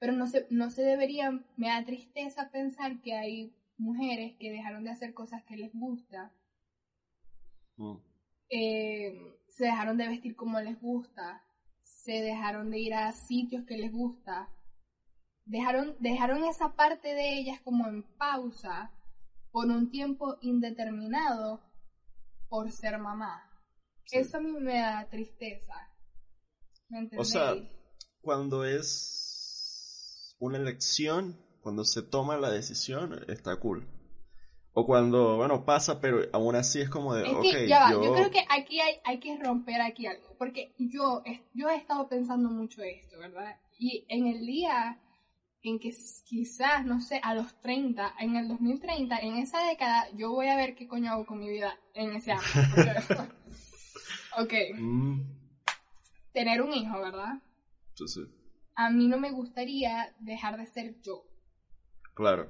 [0.00, 4.82] pero no se, no se deberían, me da tristeza pensar que hay mujeres que dejaron
[4.84, 6.32] de hacer cosas que les gusta,
[7.76, 7.96] Mm.
[8.50, 11.42] eh, se dejaron de vestir como les gusta,
[11.82, 14.48] se dejaron de ir a sitios que les gusta,
[15.44, 18.92] dejaron, dejaron esa parte de ellas como en pausa
[19.54, 21.62] por un tiempo indeterminado
[22.48, 23.48] por ser mamá.
[24.04, 24.18] Sí.
[24.18, 25.74] Eso a mí me da tristeza.
[26.88, 27.54] ¿Me O sea,
[28.20, 33.88] cuando es una elección, cuando se toma la decisión, está cool.
[34.72, 38.02] O cuando, bueno, pasa, pero aún así es como de, Es que ya va, yo...
[38.02, 38.12] yo...
[38.12, 42.50] creo que aquí hay, hay que romper aquí algo, porque yo, yo he estado pensando
[42.50, 43.56] mucho esto, ¿verdad?
[43.78, 45.00] Y en el día
[45.64, 45.92] en que
[46.24, 50.56] quizás, no sé, a los 30, en el 2030, en esa década, yo voy a
[50.56, 52.42] ver qué coño hago con mi vida en ese año.
[52.74, 52.92] porque-
[54.38, 55.20] ok, Mm,
[56.32, 57.40] tener un hijo, ¿verdad?
[57.94, 58.20] sí, sí,
[58.76, 61.24] A mí no me gustaría dejar de ser yo.
[62.14, 62.48] claro.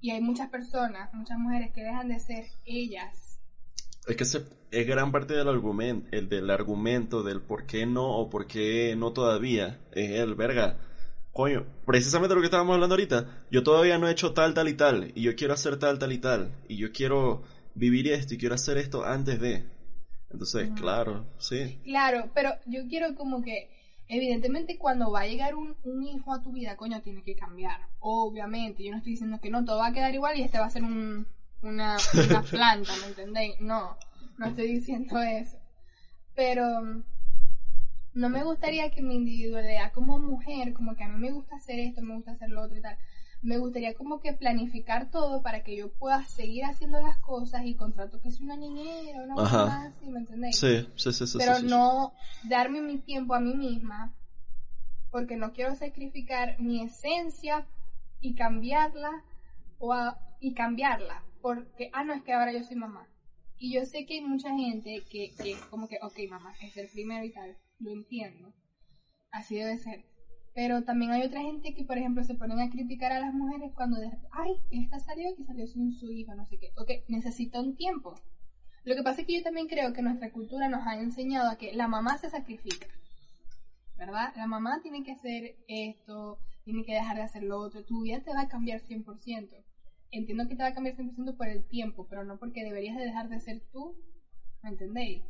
[0.00, 3.40] Y hay muchas personas, muchas mujeres que dejan de ser ellas.
[4.06, 8.16] Es que ese es gran parte del argumento, el del argumento del por qué no
[8.16, 9.80] o por qué no todavía.
[9.92, 10.78] Es el verga.
[11.32, 13.44] Coño, precisamente lo que estábamos hablando ahorita.
[13.50, 15.12] Yo todavía no he hecho tal, tal y tal.
[15.14, 16.52] Y yo quiero hacer tal, tal y tal.
[16.68, 17.42] Y yo quiero
[17.74, 19.64] vivir esto y quiero hacer esto antes de.
[20.30, 21.80] Entonces, claro, sí.
[21.84, 23.70] Claro, pero yo quiero como que,
[24.08, 27.80] evidentemente cuando va a llegar un, un hijo a tu vida, coño, tiene que cambiar.
[28.00, 30.66] Obviamente, yo no estoy diciendo que no, todo va a quedar igual y este va
[30.66, 31.26] a ser un,
[31.62, 31.96] una,
[32.28, 33.60] una planta, ¿me entendéis?
[33.60, 33.96] No,
[34.36, 35.56] no estoy diciendo eso.
[36.34, 36.64] Pero,
[38.18, 41.78] no me gustaría que mi individualidad como mujer, como que a mí me gusta hacer
[41.78, 42.98] esto, me gusta hacer lo otro y tal,
[43.42, 47.76] me gustaría como que planificar todo para que yo pueda seguir haciendo las cosas y
[47.76, 50.58] contrato que es una niñera, una cosa así, ¿me entendéis?
[50.58, 51.38] Sí, sí, sí, sí.
[51.38, 54.12] Pero no darme mi tiempo a mí misma,
[55.12, 57.66] porque no quiero sacrificar mi esencia
[58.20, 59.22] y cambiarla,
[59.78, 59.94] o
[60.40, 63.06] y cambiarla, porque, ah, no, es que ahora yo soy mamá.
[63.60, 66.76] Y yo sé que hay mucha gente que, que es como que, ok, mamá, es
[66.76, 68.54] el primero y tal, lo entiendo,
[69.30, 70.04] así debe ser
[70.58, 73.72] pero también hay otra gente que, por ejemplo, se ponen a criticar a las mujeres
[73.76, 76.72] cuando, de, ay, esta salió y salió sin su hija, no sé qué.
[76.76, 78.16] Ok, necesita un tiempo.
[78.82, 81.58] Lo que pasa es que yo también creo que nuestra cultura nos ha enseñado a
[81.58, 82.88] que la mamá se sacrifica.
[83.96, 84.34] ¿Verdad?
[84.34, 87.84] La mamá tiene que hacer esto, tiene que dejar de hacer lo otro.
[87.84, 89.64] Tu vida te va a cambiar 100%.
[90.10, 93.04] Entiendo que te va a cambiar 100% por el tiempo, pero no porque deberías de
[93.04, 93.94] dejar de ser tú.
[94.64, 95.22] ¿Me entendéis?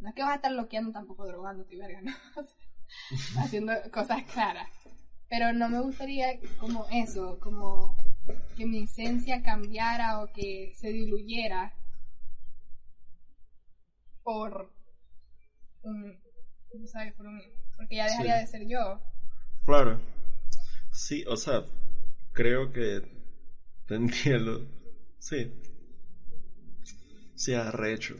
[0.00, 2.12] No es que vas a estar loqueando tampoco drogándote, verga, ¿no?
[3.40, 4.68] haciendo cosas claras.
[5.28, 7.96] Pero no me gustaría como eso, como
[8.56, 11.72] que mi esencia cambiara o que se diluyera
[14.22, 14.72] por
[15.82, 16.18] un,
[16.86, 17.12] ¿sabes?
[17.14, 17.40] Por un,
[17.76, 19.00] porque ya dejaría de ser yo.
[19.64, 20.00] Claro.
[20.92, 21.64] Sí, o sea,
[22.32, 23.02] creo que
[23.86, 24.66] te entiendo.
[25.18, 25.52] Sí.
[27.36, 28.16] Sí, arrecho.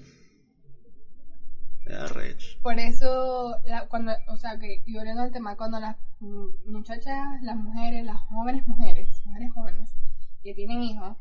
[2.63, 3.57] Por eso,
[3.89, 8.67] cuando, o sea, que y volviendo al tema, cuando las muchachas, las mujeres, las jóvenes
[8.67, 9.95] mujeres, mujeres jóvenes,
[10.43, 11.17] que tienen hijos,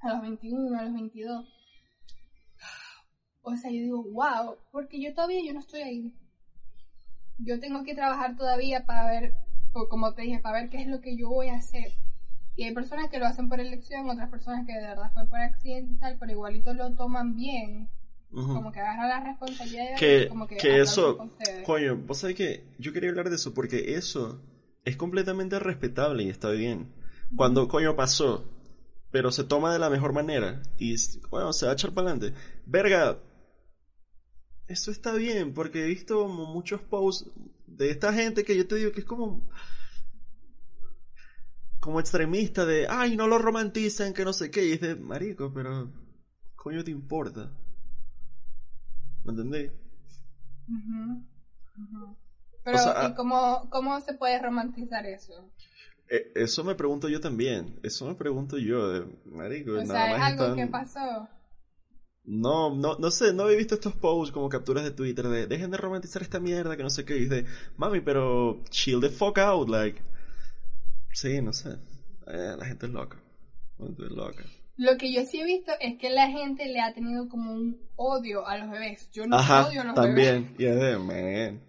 [0.00, 1.46] a los 21, a los 22,
[3.42, 6.14] o sea, yo digo, wow, porque yo todavía yo no estoy ahí.
[7.38, 9.34] Yo tengo que trabajar todavía para ver,
[9.72, 11.92] o como te dije, para ver qué es lo que yo voy a hacer.
[12.54, 15.40] Y hay personas que lo hacen por elección, otras personas que de verdad fue por
[15.40, 17.88] accidente y tal, pero igualito lo toman bien
[18.32, 21.28] como que agarra la responsabilidad que, como que, que eso,
[21.64, 24.40] coño, vos sabés que yo quería hablar de eso porque eso
[24.84, 26.92] es completamente respetable y está bien.
[27.36, 28.44] Cuando coño pasó,
[29.10, 30.96] pero se toma de la mejor manera y
[31.30, 32.38] bueno, se va a echar para adelante.
[32.66, 33.18] Verga,
[34.66, 37.30] eso está bien porque he visto muchos posts
[37.66, 39.48] de esta gente que yo te digo que es como
[41.80, 45.52] como extremista de, ay, no lo romantizan, que no sé qué, y es de, marico,
[45.52, 45.90] pero
[46.54, 47.50] coño te importa.
[49.24, 49.72] ¿Me entendéis?
[52.64, 55.50] Pero, ¿y cómo, cómo se puede romantizar eso?
[56.08, 57.80] Eh, eso me pregunto yo también.
[57.82, 59.72] Eso me pregunto yo, de, marico.
[59.72, 61.28] O sea, es algo que pasó.
[62.24, 65.72] No, no, no sé, no había visto estos posts como capturas de Twitter de dejen
[65.72, 67.16] de romantizar esta mierda que no sé qué.
[67.16, 70.00] Y de, mami, pero chill the fuck out, like.
[71.12, 71.78] Sí, no sé.
[72.28, 73.20] Eh, la gente es loca.
[73.78, 74.44] La gente es loca.
[74.82, 77.80] Lo que yo sí he visto es que la gente le ha tenido como un
[77.94, 79.08] odio a los bebés.
[79.12, 80.56] Yo no odio a los también.
[80.58, 80.98] bebés.
[80.98, 81.62] man.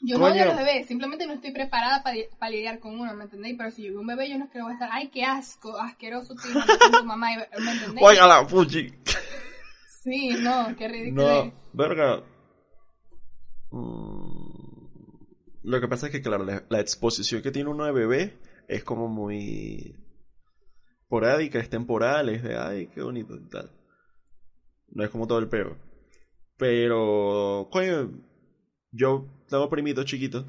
[0.00, 3.24] Yo no odio a los bebés, simplemente no estoy preparada para lidiar con uno, ¿me
[3.24, 3.54] entendéis?
[3.56, 5.22] Pero si yo veo un bebé, yo no es que voy a estar, ay, qué
[5.22, 8.04] asco, asqueroso tu, tu mamá, ¿me entendéis?
[8.04, 8.92] Oiga la fuchi.
[10.02, 11.44] Sí, no, qué ridículo.
[11.44, 12.24] No, verga.
[13.70, 15.18] Mm,
[15.62, 19.06] lo que pasa es que, claro, la exposición que tiene uno de bebé es como
[19.06, 19.94] muy
[21.10, 23.70] es temporal, es de, ay, qué bonito y tal.
[24.90, 25.76] No es como todo el peo.
[26.56, 28.10] Pero, coño,
[28.90, 30.44] yo tengo primitos chiquitos.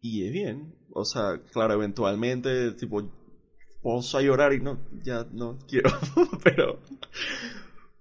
[0.00, 0.74] Y es bien.
[0.92, 3.02] O sea, claro, eventualmente, tipo,
[3.82, 5.90] puedo a llorar y no, ya no quiero.
[6.44, 6.80] pero,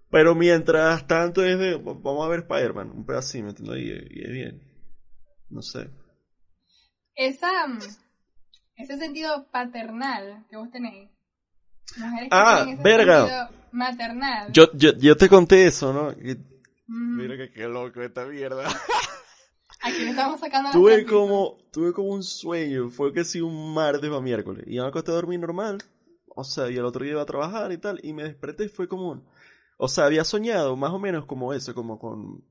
[0.09, 3.79] pero mientras tanto es de, vamos a ver Spider-Man, un pedacito, ¿me entiendes?
[3.81, 4.61] Y, y, es bien.
[5.49, 5.89] No sé.
[7.15, 7.49] Esa,
[8.77, 11.09] ese sentido paternal que vos tenéis.
[12.31, 13.49] ah, verga.
[13.71, 14.51] maternal.
[14.51, 16.15] Yo, yo, yo te conté eso, ¿no?
[16.87, 18.67] Mira que qué loco esta mierda.
[19.81, 24.09] Aquí le estamos sacando tuve como Tuve como un sueño, fue que sí un martes
[24.09, 24.63] o miércoles.
[24.67, 25.77] Y me acosté a dormir normal.
[26.27, 27.99] O sea, y el otro día iba a trabajar y tal.
[28.03, 29.23] Y me desperté y fue como...
[29.77, 32.43] O sea, había soñado más o menos como eso, como con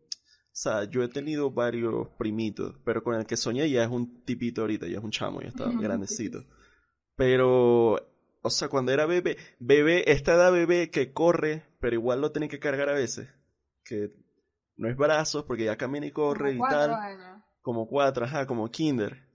[0.58, 4.62] sea, yo he tenido varios primitos, pero con el que soñé ya es un tipito
[4.62, 6.46] ahorita, ya es un chamo, ya está grandecito.
[7.14, 7.96] Pero,
[8.40, 12.48] o sea, cuando era bebé, bebé, esta edad bebé que corre, pero igual lo tiene
[12.48, 13.28] que cargar a veces.
[13.84, 14.14] Que
[14.76, 16.94] no es brazos, porque ya camina y corre y tal.
[16.94, 17.42] Años.
[17.60, 19.26] Como cuatro, ajá, como kinder.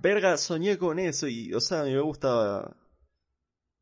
[0.00, 2.76] Verga, soñé con eso y, o sea, a mí me gustaba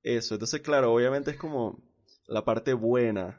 [0.02, 0.34] eso.
[0.34, 1.82] Entonces, claro, obviamente es como
[2.26, 3.38] la parte buena.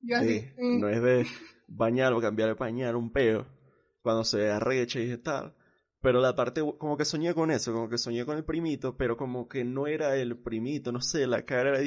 [0.00, 0.16] Yo
[0.56, 1.26] No es de
[1.66, 3.46] bañar o cambiar el pañal, un peo,
[4.02, 5.54] cuando se arrecha y tal.
[6.00, 9.16] Pero la parte, como que soñé con eso, como que soñé con el primito, pero
[9.16, 11.80] como que no era el primito, no sé, la cara era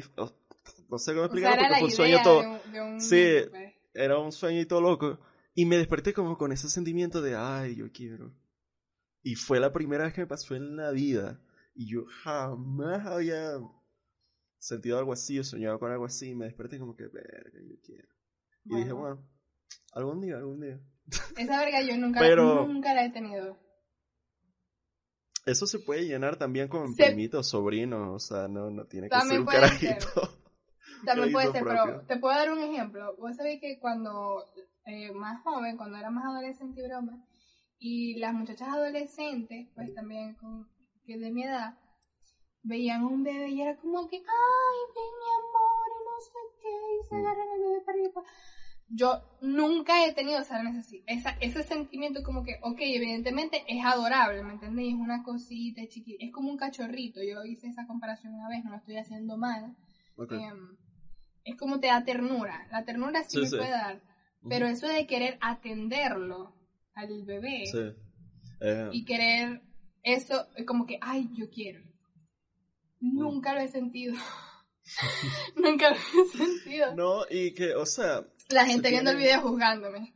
[0.89, 3.00] no sé cómo explicarlo, porque fue un sueño todo.
[3.00, 3.36] sí,
[3.94, 5.20] era un sueñito loco.
[5.56, 8.34] Y me desperté como con ese sentimiento de, ay, yo quiero.
[9.22, 11.42] Y fue la primera vez que me pasó en la vida.
[11.76, 13.60] Y yo jamás había
[14.58, 16.30] sentido algo así o soñado con algo así.
[16.30, 18.08] Y me desperté como que, verga, yo quiero.
[18.65, 19.28] Y dije, bueno,
[19.93, 20.79] algún día, algún día.
[21.38, 23.58] Esa verga yo nunca, Pero- nunca la he tenido.
[25.45, 29.12] Eso se puede llenar también con Se- primitos, sobrinos, o sea, no, no tiene que
[29.17, 30.05] También ser un puede carajito.
[31.05, 31.84] También puede ser, propio.
[31.86, 33.15] pero te puedo dar un ejemplo.
[33.17, 34.43] Vos sabés que cuando
[34.86, 37.25] eh, más joven, cuando era más adolescente y broma,
[37.79, 40.69] y las muchachas adolescentes, pues también con,
[41.05, 41.79] que de mi edad,
[42.63, 47.08] veían un bebé y era como que, ay, mi amor, y no sé qué, y
[47.08, 48.23] se agarran el bebé para arriba.
[48.91, 50.62] Yo nunca he tenido esa,
[51.06, 54.95] esa ese sentimiento como que, ok, evidentemente es adorable, ¿me entendéis?
[54.95, 57.21] Es una cosita chiquita, es como un cachorrito.
[57.21, 59.75] Yo hice esa comparación una vez, no lo estoy haciendo mal.
[60.32, 60.75] Em,
[61.43, 62.67] es como te da ternura.
[62.71, 63.58] La ternura sí, Sí, me sí.
[63.58, 64.02] puede dar.
[64.47, 66.56] Pero eso de querer atenderlo
[66.95, 67.93] al bebé Sí.
[68.62, 69.62] Eh, y querer
[70.04, 71.82] eso, es como que, ay, yo quiero.
[72.99, 74.15] Nunca lo he sentido.
[75.56, 76.95] Nunca lo he sentido.
[76.95, 80.15] No, y que, o sea, La gente viendo el video juzgándome.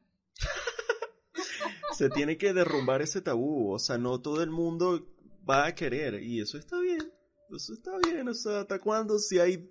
[1.93, 5.07] se tiene que derrumbar ese tabú, o sea, no todo el mundo
[5.47, 7.11] va a querer, y eso está bien,
[7.55, 9.69] eso está bien, o sea, ¿hasta cuándo si hay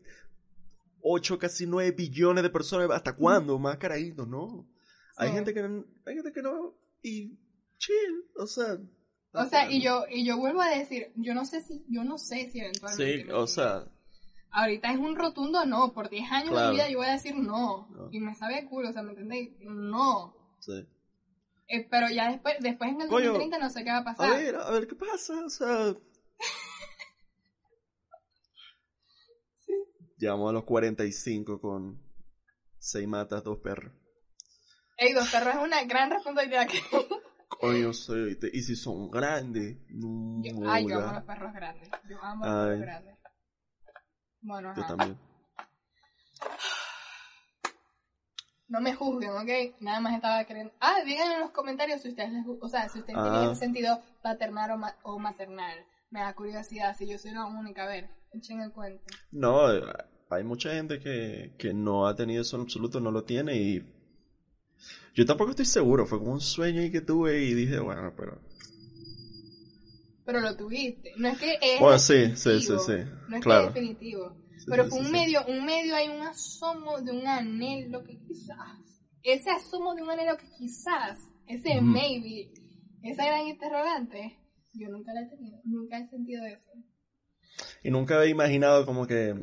[1.00, 3.58] 8, casi 9 billones de personas, ¿hasta cuándo?
[3.58, 4.68] Más carajitos, ¿no?
[5.16, 5.34] Hay Sí.
[5.34, 7.36] gente que no, hay gente que no, y
[7.78, 8.78] chill, o sea.
[9.34, 12.18] O sea, y yo, y yo vuelvo a decir, yo no sé si, yo no
[12.18, 13.24] sé si eventualmente.
[13.24, 13.86] Sí, o sea,
[14.52, 16.66] Ahorita es un rotundo no, por 10 años Claro.
[16.68, 17.88] de vida yo voy a decir no.
[17.90, 18.08] No.
[18.12, 19.50] Y me sabe a culo, o sea, ¿me entendéis?
[19.60, 20.36] No.
[20.60, 20.86] sí.
[21.68, 24.04] Eh, pero ya después, después en el Coño, 2030 no sé qué va a A
[24.04, 24.30] pasar.
[24.36, 25.94] ver, a ver qué pasa, o sea.
[30.18, 32.00] Llegamos a los 45 con
[32.78, 33.92] 6 matas, 2 perros.
[34.98, 36.80] Ey, dos perros es una gran responsabilidad que...
[37.48, 39.78] Coño, soy, y si son grandes.
[39.88, 41.88] No, Yo- ay, yo amo los perros grandes.
[42.08, 42.68] Yo amo los Ay.
[42.68, 43.18] perros grandes.
[44.42, 44.96] Bueno, Yo ajá.
[44.96, 45.18] también.
[48.68, 49.80] No me juzguen, ¿ok?
[49.80, 50.72] Nada más estaba queriendo...
[50.80, 53.30] Ah, digan en los comentarios si ustedes les O sea, si ustedes Ah.
[53.30, 55.84] tienen ese sentido paternal o, ma- o maternal.
[56.10, 57.84] Me da curiosidad si yo soy la única.
[57.84, 59.04] A ver, echen el cuento.
[59.30, 59.66] No,
[60.30, 63.82] hay mucha gente que, que no ha tenido eso en absoluto, no lo tiene y.
[65.14, 68.40] Yo tampoco estoy seguro, fue como un sueño ahí que tuve y dije, bueno, pero.
[70.24, 71.12] Pero lo tuviste.
[71.16, 72.92] No es que es Bueno, sí, sí, sí.
[73.28, 73.62] No es Claro.
[73.62, 74.36] que es definitivo.
[74.58, 75.12] Sí, Pero fue sí, un sí.
[75.12, 78.78] medio, un medio hay un asomo de un anhelo que quizás,
[79.22, 82.52] ese asomo de un anhelo que quizás, ese maybe,
[83.02, 84.38] esa gran interrogante,
[84.74, 86.70] yo nunca la he tenido, nunca he sentido eso.
[87.82, 89.34] Y nunca había imaginado como que.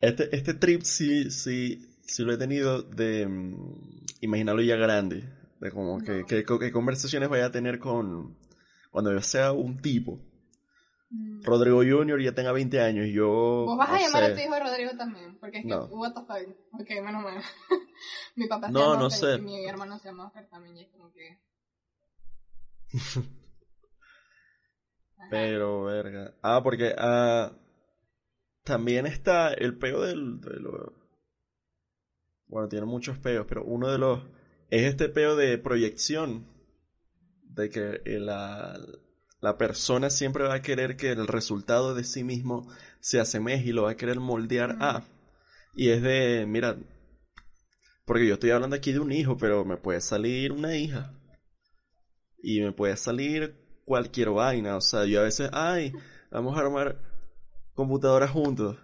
[0.00, 5.24] Este, este trip sí, sí, sí lo he tenido de mm, imaginarlo ya grande.
[5.60, 8.36] De como que, que, que conversaciones vaya a tener con.
[8.90, 10.20] Cuando yo sea un tipo.
[11.10, 11.42] Mm.
[11.42, 13.28] Rodrigo Junior ya tenga 20 años y yo.
[13.28, 14.32] Vos vas a llamar sé.
[14.32, 15.84] a tu hijo Rodrigo también, porque es que, No.
[15.86, 17.42] what the fuck, ok, menos mal.
[18.36, 19.36] Mi papá se No, llama no Oscar sé.
[19.36, 21.38] y mi hermano se llama Oscar también, y es como que...
[25.30, 26.34] Pero, verga.
[26.42, 27.52] Ah, porque ah,
[28.64, 30.50] también está el peo del, de
[32.46, 34.20] Bueno, tiene muchos peos, pero uno de los...
[34.70, 36.46] Es este peo de proyección.
[37.58, 38.78] De que eh, la,
[39.40, 42.68] la persona siempre va a querer que el resultado de sí mismo
[43.00, 45.02] se asemeje y lo va a querer moldear a.
[45.74, 46.76] Y es de, mira,
[48.04, 51.12] porque yo estoy hablando aquí de un hijo, pero me puede salir una hija.
[52.42, 54.76] Y me puede salir cualquier vaina.
[54.76, 55.92] O sea, yo a veces, ay,
[56.30, 57.00] vamos a armar
[57.74, 58.76] computadoras juntos.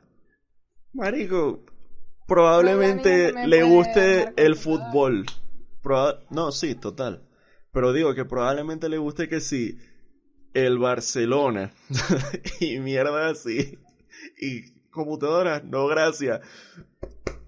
[0.93, 1.65] Marico,
[2.27, 5.27] probablemente Probablemente me le guste el fútbol.
[5.83, 7.23] Proba- no, sí, total.
[7.75, 9.81] Pero digo que probablemente le guste que sí,
[10.55, 11.73] el Barcelona.
[12.61, 13.77] y mierda así.
[14.41, 16.41] Y computadoras, no gracias.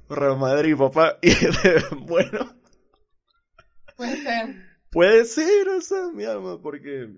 [0.09, 1.19] Real Madrid, papá.
[1.23, 1.33] Y
[2.05, 2.57] bueno.
[3.97, 4.67] Puede ser.
[4.91, 7.17] Puede ser, o sea, mi alma, porque.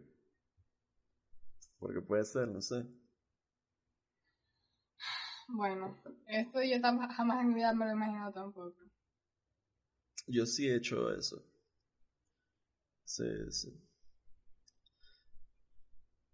[1.78, 2.86] Porque puede ser, no sé.
[5.48, 8.76] Bueno, esto yo jamás en mi vida me lo he imaginado tampoco.
[10.26, 11.42] Yo sí he hecho eso.
[13.08, 13.68] Sí, sí.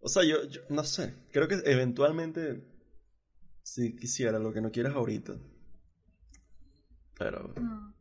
[0.00, 1.14] O sea, yo, yo no sé.
[1.32, 2.64] Creo que eventualmente.
[3.62, 5.34] Si quisiera lo que no quieras ahorita.
[7.16, 7.54] Pero.
[7.56, 7.94] Mm.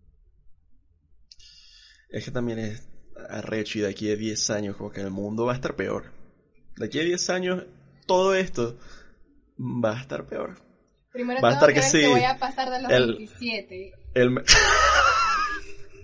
[2.09, 2.89] Es que también es
[3.29, 6.11] arrecho y de aquí a 10 años como que el mundo va a estar peor.
[6.75, 7.63] De aquí a 10 años
[8.07, 8.77] todo esto
[9.59, 10.57] va a estar peor.
[11.11, 13.93] Primero Va a estar que que sí, si voy a pasar de los el- 27.
[14.15, 14.43] El me-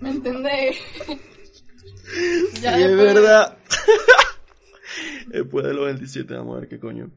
[0.00, 0.10] ¿Me
[2.54, 3.58] sí, es verdad.
[5.28, 7.10] después de los 27 vamos a ver qué coño.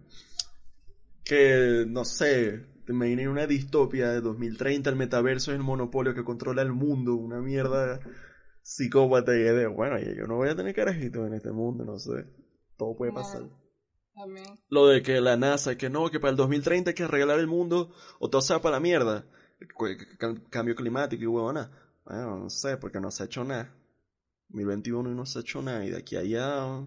[1.23, 6.23] Que, no sé, te imaginé una distopia de 2030, el metaverso es el monopolio que
[6.23, 7.99] controla el mundo, una mierda
[8.61, 12.25] psicópata y de, bueno, yo no voy a tener carajitos en este mundo, no sé,
[12.77, 13.43] todo puede pasar.
[14.69, 17.47] Lo de que la NASA, que no, que para el 2030 hay que arreglar el
[17.47, 19.25] mundo o todo sea para la mierda.
[20.49, 21.71] Cambio climático y huevona.
[22.05, 23.73] Bueno, no sé, porque no se ha hecho nada.
[24.53, 25.85] 2021 y no se ha hecho nada.
[25.85, 26.85] Y de aquí a allá.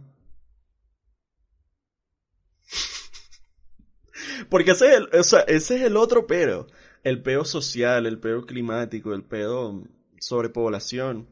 [4.49, 6.67] porque ese es, el, o sea, ese es el otro pero.
[7.03, 9.85] El peo social, el peo climático, el peo
[10.19, 11.29] sobrepoblación.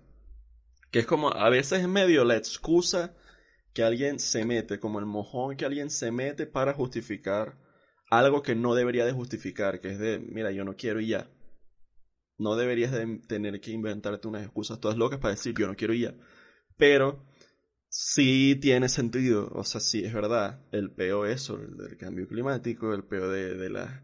[0.91, 3.15] Que es como, a veces es medio la excusa
[3.73, 7.57] que alguien se mete, como el mojón que alguien se mete para justificar
[8.11, 11.29] algo que no debería de justificar, que es de, mira, yo no quiero y ya.
[12.39, 15.95] No deberías de tener que inventarte unas excusas todas locas para decir, yo no quiero
[15.95, 16.15] ya.
[16.77, 17.25] Pero
[17.89, 22.93] sí tiene sentido, o sea, sí es verdad, el peo eso, el del cambio climático,
[22.93, 24.03] el peo de, de la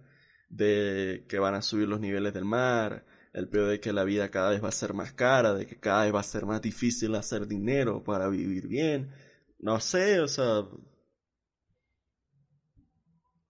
[0.49, 4.31] de que van a subir los niveles del mar, el peo de que la vida
[4.31, 6.61] cada vez va a ser más cara, de que cada vez va a ser más
[6.61, 9.11] difícil hacer dinero para vivir bien,
[9.59, 10.65] no sé, o sea.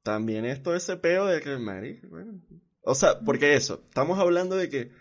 [0.03, 2.41] También esto ese peo de que, bueno.
[2.83, 4.93] O sea, porque eso, estamos hablando de que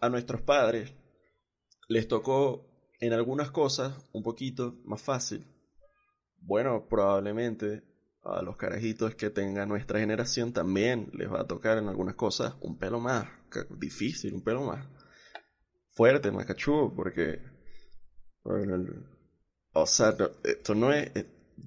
[0.00, 0.92] a nuestros padres
[1.88, 2.66] les tocó
[3.00, 5.46] en algunas cosas un poquito más fácil.
[6.38, 7.82] Bueno, probablemente
[8.22, 12.54] a los carajitos que tenga nuestra generación también les va a tocar en algunas cosas
[12.60, 13.26] un pelo más
[13.70, 14.86] difícil, un pelo más
[15.92, 17.40] fuerte, más cachudo, porque
[18.44, 18.84] bueno,
[19.72, 21.10] o sea, esto no es.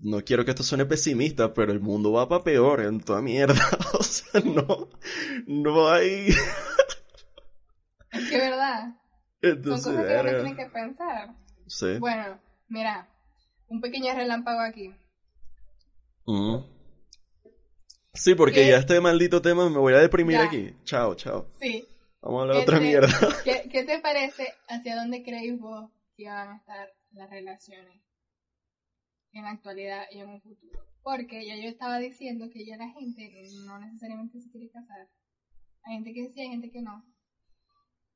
[0.02, 3.62] No quiero que esto suene pesimista, pero el mundo va para peor en toda mierda.
[3.94, 4.90] O sea, no.
[5.46, 6.30] No hay.
[8.12, 8.96] Es que verdad.
[9.42, 11.36] Entonces, Son cosas que uno tiene que pensar.
[11.68, 11.98] Sí.
[12.00, 13.08] Bueno, mira.
[13.68, 14.94] Un pequeño relámpago aquí.
[16.26, 16.58] Mm.
[18.14, 20.76] Sí, porque ya este maldito tema me voy a deprimir aquí.
[20.84, 21.48] Chao, chao.
[21.62, 21.88] Sí.
[22.22, 23.10] Vamos a hablar de otra mierda.
[23.44, 24.54] ¿qué, ¿Qué te parece?
[24.68, 28.02] ¿Hacia dónde creéis vos que van a estar las relaciones
[29.34, 30.86] en la actualidad y en un futuro.
[31.04, 35.10] Porque ya yo estaba diciendo que ya la gente no necesariamente se quiere casar.
[35.84, 37.04] Hay gente que sí, hay gente que no.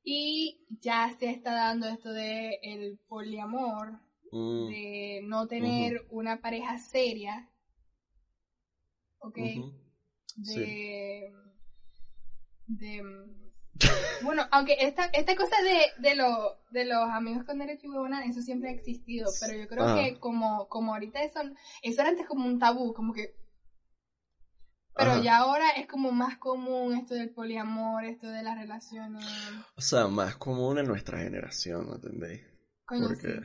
[0.04, 4.00] Y ya se está dando esto de el poliamor,
[4.32, 4.68] mm.
[4.68, 7.50] de no tener una pareja seria,
[9.18, 9.38] ¿ok?
[10.36, 11.34] De,
[12.68, 13.45] de
[14.24, 18.26] bueno, aunque esta, esta cosa de, de, lo, de los amigos con derecho y huevona,
[18.26, 21.40] eso siempre ha existido, pero yo creo que como, como ahorita eso,
[21.82, 23.36] eso era antes como un tabú, como que...
[24.98, 29.26] Pero ya ahora es como más común esto del poliamor, esto de las relaciones.
[29.76, 32.42] O sea, más común en nuestra generación, ¿no entendéis?
[32.88, 33.42] porque,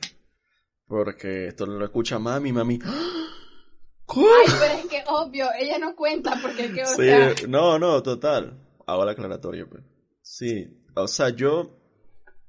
[0.86, 2.78] porque esto lo escucha mami, mami.
[2.84, 8.56] Ay, pero es que obvio, ella no cuenta porque que, o sí, no, no, total.
[8.86, 9.82] Hago la aclaratoria, pues.
[10.30, 11.76] Sí, o sea, yo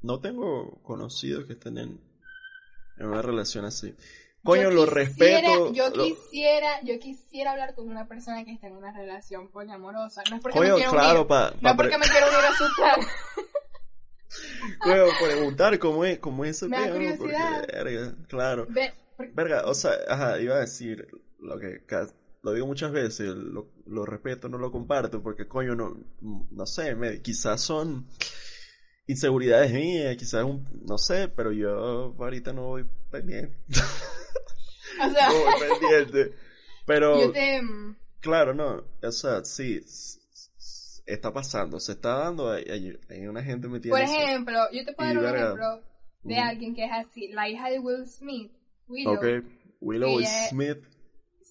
[0.03, 1.99] no tengo conocidos que estén en,
[2.99, 3.95] una relación así.
[4.43, 5.73] Coño, lo respeto.
[5.73, 10.21] Yo quisiera, yo quisiera hablar con una persona que esté en una relación poliamorosa.
[10.29, 11.27] No es porque me quiero unir.
[11.59, 13.01] no porque me quiero unir a su plan.
[14.79, 16.69] Coño, preguntar cómo es, cómo es eso.
[16.69, 17.67] Me da curiosidad.
[17.67, 18.67] verga, claro.
[19.33, 21.07] Verga, o sea, ajá, iba a decir
[21.39, 21.83] lo que
[22.43, 26.95] lo digo muchas veces, lo, lo, respeto, no lo comparto, porque coño, no, no sé,
[26.95, 28.07] me, quizás son
[29.05, 33.55] inseguridades mías, quizás un, no sé, pero yo ahorita no voy pendiente.
[35.03, 36.35] O sea, no voy pendiente.
[36.85, 39.81] Pero, mm, claro, no, o sea, sí,
[41.05, 45.21] está pasando, se está dando, hay, hay, una gente metida Por ejemplo, yo te puedo
[45.21, 45.81] dar un ejemplo
[46.23, 48.51] de alguien que es así, la hija de Will Smith,
[48.87, 49.15] Willow.
[49.15, 49.45] Ok,
[49.79, 50.19] Willow
[50.49, 50.83] Smith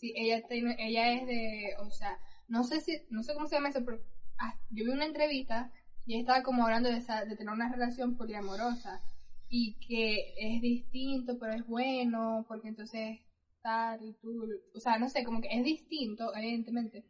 [0.01, 3.57] Sí, ella, tiene, ella es de, o sea, no sé si, no sé cómo se
[3.57, 4.01] llama eso, pero
[4.39, 5.71] ah, yo vi una entrevista
[6.07, 9.03] y ella estaba como hablando de, esa, de tener una relación poliamorosa
[9.51, 13.19] y que es distinto, pero es bueno, porque entonces
[13.61, 17.05] tal y tú, o sea, no sé, como que es distinto, evidentemente,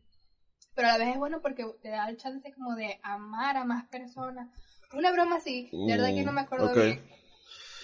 [0.75, 3.65] pero a la vez es bueno porque te da el chance como de amar a
[3.65, 4.51] más personas.
[4.93, 7.01] Una broma así, de verdad que no me acuerdo bien.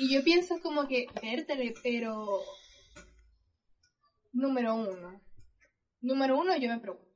[0.00, 2.40] Y yo pienso como que, vértele, pero
[4.36, 5.18] Número uno.
[6.02, 7.06] Número uno, yo me pregunto.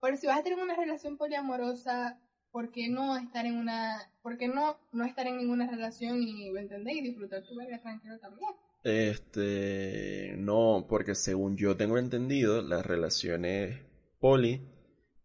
[0.00, 2.18] Por si vas a tener una relación poliamorosa,
[2.50, 6.50] ¿por qué no estar en una, por qué no, no estar en ninguna relación y,
[6.50, 6.96] ¿me entendés?
[6.96, 8.50] Y disfrutar tu vida tranquilo también.
[8.82, 13.80] Este, no, porque según yo tengo entendido, las relaciones
[14.18, 14.66] poli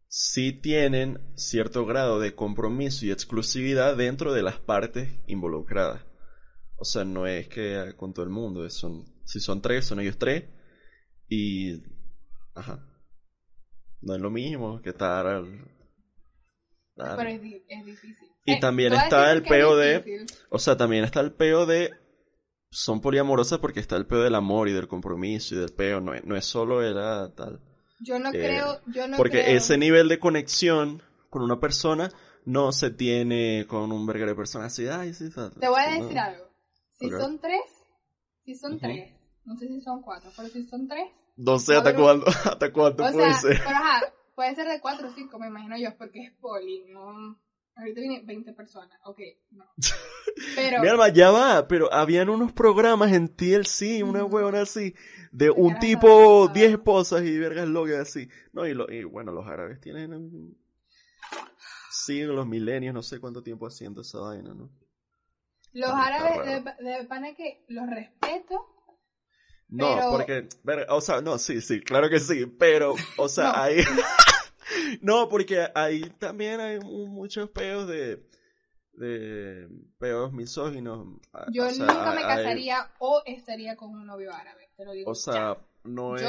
[0.07, 6.05] sí tienen cierto grado de compromiso y exclusividad dentro de las partes involucradas.
[6.75, 10.17] O sea, no es que con todo el mundo, son, si son tres, son ellos
[10.17, 10.45] tres.
[11.27, 11.83] Y.
[12.55, 12.83] Ajá.
[14.01, 15.27] No es lo mismo que estar.
[15.27, 15.67] Al,
[16.95, 18.27] Pero es, es, difícil.
[18.45, 20.25] Y eh, también está el peo de.
[20.49, 21.91] O sea, también está el peo de.
[22.71, 26.01] Son poliamorosas porque está el peo del amor y del compromiso y del peo.
[26.01, 27.61] No es, no es solo era tal.
[27.99, 28.81] Yo no eh, creo.
[28.87, 32.11] Yo no porque ese nivel de conexión con una persona
[32.45, 34.87] no se tiene con un verga de personas así.
[34.87, 36.49] Ay, sí, Te voy a decir algo.
[36.99, 37.61] Si son tres,
[38.43, 39.18] si son tres,
[39.49, 41.09] no sé si son cuatro, pero si son tres.
[41.35, 43.57] No sé hasta cuándo, hasta cuánto puede sea, ser.
[43.57, 47.35] Pero ajá, puede ser de cuatro o cinco, me imagino yo, porque es poli, no.
[47.75, 49.19] Ahorita viene 20 personas, ok,
[49.51, 49.65] no.
[50.55, 50.81] Pero...
[50.81, 54.93] Mi alma, ya va, pero habían unos programas en TLC, una huevona así,
[55.31, 58.29] de un tipo, 10 esposas y vergas locas así.
[58.53, 60.55] No, y, lo, y bueno, los árabes tienen
[61.91, 64.69] Sí, los milenios, no sé cuánto tiempo haciendo esa vaina, ¿no?
[65.73, 68.78] Los árabes, de, de que los respeto.
[69.69, 70.47] No, porque,
[70.89, 73.57] o sea, no, sí, sí, claro que sí, pero, o sea, no.
[73.61, 73.77] ahí,
[75.01, 78.23] no, porque ahí también hay muchos peos de,
[78.93, 79.67] de
[79.99, 81.07] peos misóginos.
[81.51, 85.11] Yo nunca me casaría o estaría con un novio árabe, te lo digo.
[85.11, 86.23] O sea, no es,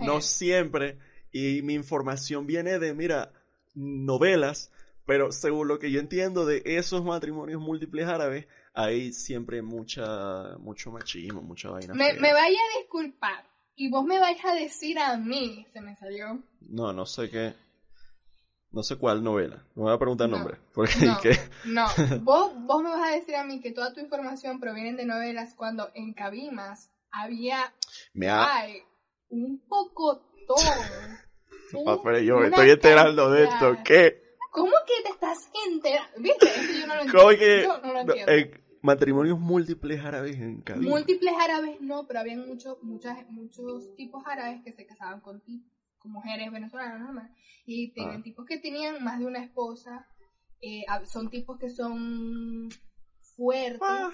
[0.00, 0.98] no siempre,
[1.30, 3.32] y mi información viene de, mira,
[3.74, 4.72] novelas,
[5.04, 8.46] pero según lo que yo entiendo de esos matrimonios múltiples árabes,
[8.78, 11.94] hay siempre mucha, mucho machismo, mucha vaina.
[11.94, 15.96] Me, me vaya a disculpar y vos me vais a decir a mí, se me
[15.96, 16.40] salió.
[16.60, 17.54] No, no sé qué.
[18.70, 19.56] No sé cuál novela.
[19.74, 20.58] No me voy a preguntar nombre.
[20.72, 21.18] Porque, no,
[21.64, 21.88] no.
[22.22, 25.54] Vos, vos me vas a decir a mí que toda tu información proviene de novelas
[25.54, 27.74] cuando en Cabimas había
[28.12, 28.82] me hay
[29.30, 30.56] un poco todo.
[31.88, 33.76] ah, pero yo me estoy enterando de esto.
[33.84, 34.22] ¿Qué?
[34.52, 36.12] ¿Cómo que te estás enterando?
[36.18, 36.46] ¿Viste?
[36.46, 37.28] Eso yo no lo entiendo.
[37.30, 38.58] Que, yo no lo entiendo.
[38.82, 40.86] Matrimonios múltiples árabes en Cali.
[40.86, 45.42] Múltiples árabes no, pero había muchos muchas, muchos tipos árabes que se casaban con,
[45.98, 47.30] con mujeres venezolanas nomás.
[47.66, 48.22] Y tienen ah.
[48.22, 50.06] tipos que tenían más de una esposa.
[50.60, 52.68] Eh, son tipos que son
[53.36, 53.80] fuertes.
[53.82, 54.10] Ah.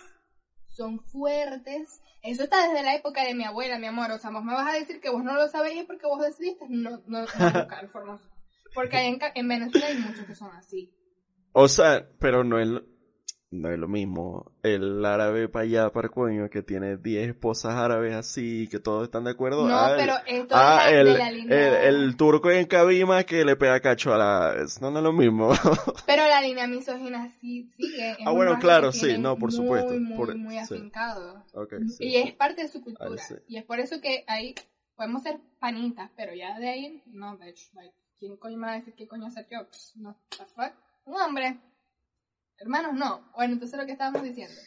[0.68, 2.00] Son fuertes.
[2.22, 4.10] Eso está desde la época de mi abuela, mi amor.
[4.10, 6.66] O sea, vos me vas a decir que vos no lo sabéis porque vos decidiste
[6.68, 7.90] no, no, no buscar
[8.74, 10.92] porque en, en Venezuela hay muchos que son así.
[11.52, 12.68] O sea, pero no es,
[13.54, 14.52] no es lo mismo.
[14.62, 19.24] El árabe para allá, para coño, que tiene 10 esposas árabes así, que todos están
[19.24, 19.68] de acuerdo.
[19.68, 21.84] No, pero esto ah, es el, de la línea...
[21.84, 24.54] el, turco en Cabima que le pega cacho a la...
[24.80, 25.52] No, no es lo mismo.
[26.06, 28.16] pero la línea misógina sí sigue.
[28.24, 29.94] ah, bueno, claro, sí, no, por supuesto.
[29.94, 31.44] Muy, por, muy afincado.
[31.52, 33.22] Okay, y es parte de su cultura.
[33.46, 34.54] Y es por eso que ahí
[34.96, 38.76] podemos ser panitas, pero ya de ahí, no, bitch, like, ¿quién coño me va a
[38.76, 39.66] decir qué coño hacer yo?
[39.96, 40.72] no, the fuck?
[41.04, 41.60] Un hombre.
[42.64, 43.30] Hermanos, no.
[43.34, 44.58] Bueno, entonces lo que estábamos diciendo.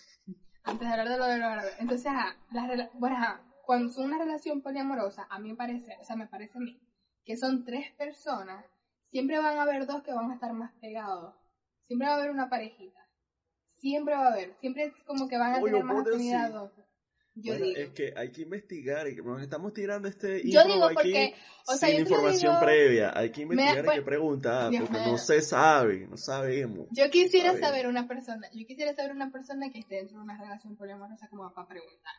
[0.63, 1.73] Antes de hablar de lo de los árabes.
[1.79, 6.03] Entonces, ajá, las bueno, ajá, cuando es una relación poliamorosa, a mí me parece, o
[6.03, 6.79] sea, me parece a mí,
[7.25, 8.63] que son tres personas,
[9.01, 11.33] siempre van a haber dos que van a estar más pegados.
[11.87, 12.99] Siempre va a haber una parejita.
[13.65, 14.55] Siempre va a haber.
[14.59, 16.71] Siempre es como que van a tener más afinidad dos.
[17.39, 17.77] Yo digo.
[17.77, 21.35] Es que hay que investigar, y nos estamos tirando este yo digo porque,
[21.67, 26.07] o sea, sin información previa, hay que investigar y que preguntar, porque no se sabe,
[26.07, 26.87] no sabemos.
[26.91, 30.37] Yo quisiera saber una persona, yo quisiera saber una persona que esté dentro de una
[30.37, 32.13] relación poliamorosa como para preguntar.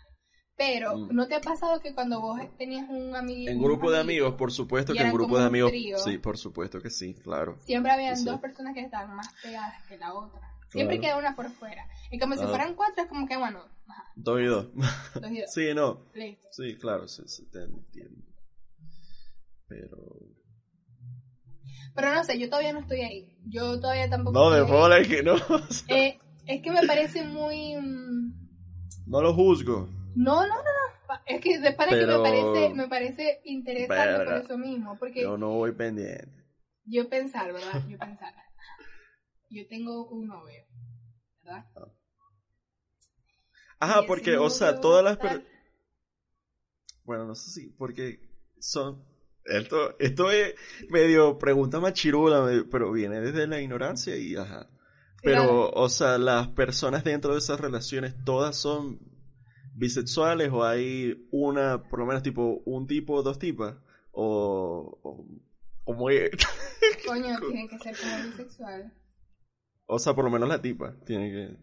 [0.56, 1.14] Pero, mm.
[1.14, 3.48] ¿no te ha pasado que cuando vos tenías un amigo...
[3.48, 5.72] En grupo de amigos, por supuesto que en grupo de amigos...
[6.04, 7.56] sí, por supuesto que sí, claro.
[7.60, 10.57] Siempre habían dos personas que estaban más pegadas que la otra.
[10.68, 11.88] Siempre queda una por fuera.
[12.10, 13.64] Y como si fueran cuatro, es como que, bueno,
[14.16, 14.66] Dos y dos.
[14.74, 15.52] dos, y dos.
[15.52, 16.04] sí, no.
[16.50, 18.24] Sí, claro, sí, sí, te entiendo.
[19.68, 19.96] Pero...
[21.94, 23.36] Pero no sé, yo todavía no estoy ahí.
[23.46, 24.38] Yo todavía tampoco.
[24.38, 25.36] No, de bola es que no.
[25.88, 27.76] eh, es que me parece muy.
[27.76, 28.32] Mm,
[29.06, 29.88] no lo juzgo.
[30.14, 31.14] No, no, no, no.
[31.26, 34.96] Es que de para que me parece, me parece interesante por eso mismo.
[34.98, 36.44] Porque yo no voy pendiente.
[36.84, 37.82] Yo pensar, ¿verdad?
[37.88, 38.34] Yo pensar.
[39.50, 40.64] Yo tengo un novio,
[41.42, 41.66] ¿verdad?
[43.80, 45.46] Ajá, porque, o sea, todas las personas...
[47.04, 48.20] Bueno, no sé si, porque
[48.58, 49.06] son...
[49.44, 50.54] Esto, esto es
[50.90, 54.68] medio pregunta machirula, pero viene desde la ignorancia y ajá.
[55.22, 59.00] Pero, o sea, las personas dentro de esas relaciones, ¿todas son
[59.74, 63.76] bisexuales o hay una, por lo menos, tipo, un tipo o dos tipas?
[64.12, 65.26] O, o,
[65.84, 66.30] o muy...
[67.06, 68.92] Coño, tiene que ser como bisexual.
[69.90, 71.56] O sea, por lo menos la tipa tiene que...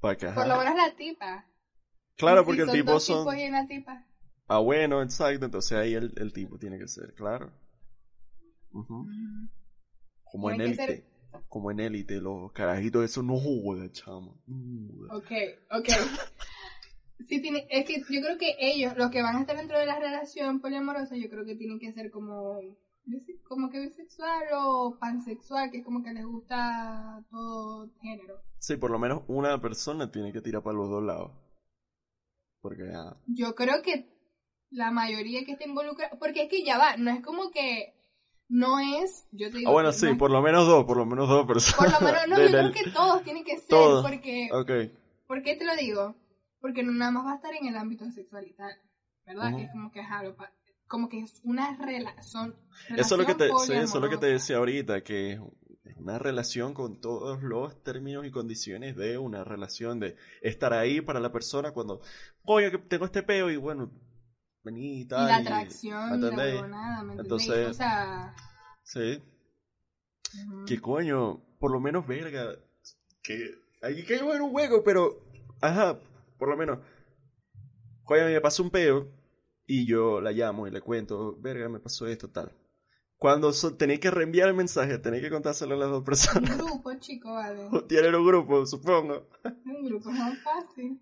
[0.00, 1.46] Por lo menos la tipa.
[2.16, 3.18] Claro, porque el tipo dos son...
[3.18, 4.06] Tipos y una tipa.
[4.48, 5.44] Ah, bueno, exacto.
[5.44, 7.52] Entonces ahí el, el tipo tiene que ser, claro.
[10.24, 11.06] Como en Tiene que élite.
[11.48, 14.42] Como en élite, los carajitos esos no jodan, chamo.
[14.46, 15.16] No.
[15.16, 15.30] Ok,
[15.70, 15.88] ok.
[17.28, 19.84] Sí, tiene, es que yo creo que ellos, los que van a estar dentro de
[19.84, 22.58] la relación poliamorosa, yo creo que tienen que ser como,
[23.48, 28.40] como que bisexual o pansexual, que es como que les gusta todo género.
[28.58, 31.32] Sí, por lo menos una persona tiene que tirar para los dos lados.
[32.62, 34.06] Porque, ah, Yo creo que
[34.70, 37.94] la mayoría que está involucrada, porque es que ya va, no es como que
[38.48, 40.96] no es, yo te digo, ah, bueno, sí, no es- por lo menos dos, por
[40.96, 41.98] lo menos dos personas.
[41.98, 44.04] por lo menos, no, yo creo que todos tienen que ser, Todos.
[44.08, 44.70] porque, Ok,
[45.26, 46.14] ¿por qué te lo digo?
[46.60, 48.72] Porque no nada más va a estar en el ámbito sexual y tal,
[49.24, 49.48] ¿verdad?
[49.48, 49.56] Ujú.
[49.56, 50.52] Que es como que, lo pa-
[50.90, 52.56] como que es una relación,
[52.96, 55.40] eso es lo que te, sí, eso es lo que te decía ahorita, que es
[55.96, 61.20] una relación con todos los términos y condiciones de una relación, de estar ahí para
[61.20, 62.00] la persona cuando,
[62.44, 63.92] coño, que tengo este peo y bueno,
[64.64, 65.28] vení y Y tal.
[65.28, 66.54] la y- atracción ¿me y la entendéis?
[66.56, 67.12] huevonada, ¿me?
[67.14, 68.34] Entonces- O sea...
[68.82, 69.22] Sí,
[70.44, 70.64] ujú.
[70.64, 72.56] que coño, por lo menos verga,
[73.22, 75.22] que hay que en un juego, pero,
[75.60, 76.00] ajá,
[76.36, 76.80] por lo menos,
[78.02, 79.19] coño, me pasó un peo
[79.72, 82.52] y yo la llamo y le cuento, verga, me pasó esto, tal.
[83.16, 86.58] Cuando so- tenéis que reenviar el mensaje, tenéis que contárselo a las dos personas.
[86.58, 87.68] Un grupo, chico, vale.
[87.88, 89.28] Tienen un grupo, supongo.
[89.44, 91.00] Un grupo no es fácil.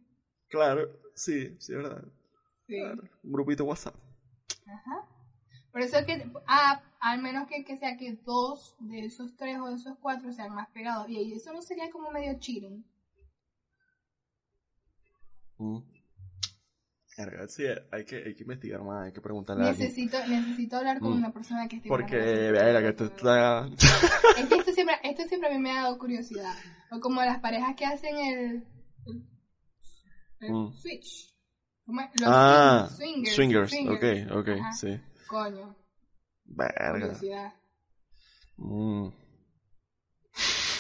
[0.50, 2.04] Claro, sí, sí, es verdad.
[2.66, 2.78] Sí.
[2.78, 3.94] Claro, un grupito WhatsApp.
[4.66, 5.08] Ajá.
[5.72, 9.58] Por eso es que, ah, al menos que, que sea que dos de esos tres
[9.60, 11.08] o de esos cuatro sean más pegados.
[11.08, 12.84] Y eso no sería como medio cheating.
[15.58, 15.97] Mm.
[17.18, 19.88] Verga, sí, hay que, hay que investigar más, hay que preguntarle a alguien.
[19.88, 21.16] Necesito, necesito hablar con Mm.
[21.16, 23.70] una persona que esté Porque, verga, que tú estás...
[24.38, 26.54] Es que esto siempre, esto siempre a mí me ha dado curiosidad.
[26.92, 28.64] O como las parejas que hacen el,
[30.40, 30.72] el, Mm.
[30.74, 31.34] switch.
[31.84, 32.08] ¿Cómo es?
[32.20, 34.30] Los Ah, swing- swingers, swingers.
[34.30, 34.72] ok, ok, Ajá.
[34.74, 35.00] sí.
[35.26, 35.76] Coño,
[36.44, 36.90] Verga.
[36.92, 37.52] curiosidad.
[38.58, 39.08] Mm.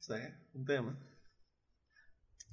[0.00, 0.14] Sí,
[0.54, 0.98] un tema.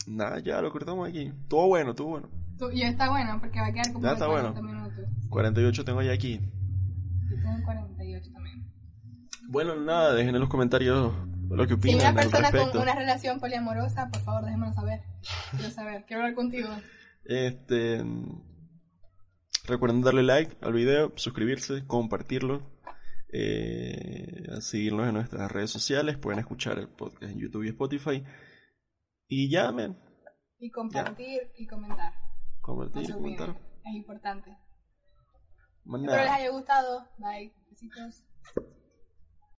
[0.07, 1.31] Nada, ya lo cortamos aquí.
[1.47, 2.29] Todo bueno, todo bueno.
[2.73, 4.73] Y está bueno porque va a quedar como Ya está 40 bueno.
[4.79, 5.05] minutos.
[5.29, 6.41] 48 tengo ya aquí.
[7.29, 8.65] Yo tengo 48 también.
[9.47, 11.13] Bueno, nada, dejen en los comentarios
[11.49, 14.73] lo que Si hay opinan una al persona con una relación poliamorosa, por favor, déjemelo
[14.73, 15.01] saber.
[15.51, 16.69] Quiero saber, quiero hablar contigo.
[17.25, 18.03] Este.
[19.65, 22.63] Recuerden darle like al video, suscribirse, compartirlo,
[23.31, 26.17] eh, seguirnos en nuestras redes sociales.
[26.17, 28.23] Pueden escuchar el podcast en YouTube y Spotify.
[29.31, 29.95] Y ya, men.
[30.57, 32.13] Y compartir y comentar.
[32.61, 33.55] Compartir, se comentar.
[33.85, 34.57] es importante.
[35.85, 37.07] Espero les haya gustado.
[37.19, 37.53] Bye.
[37.69, 38.23] Besitos.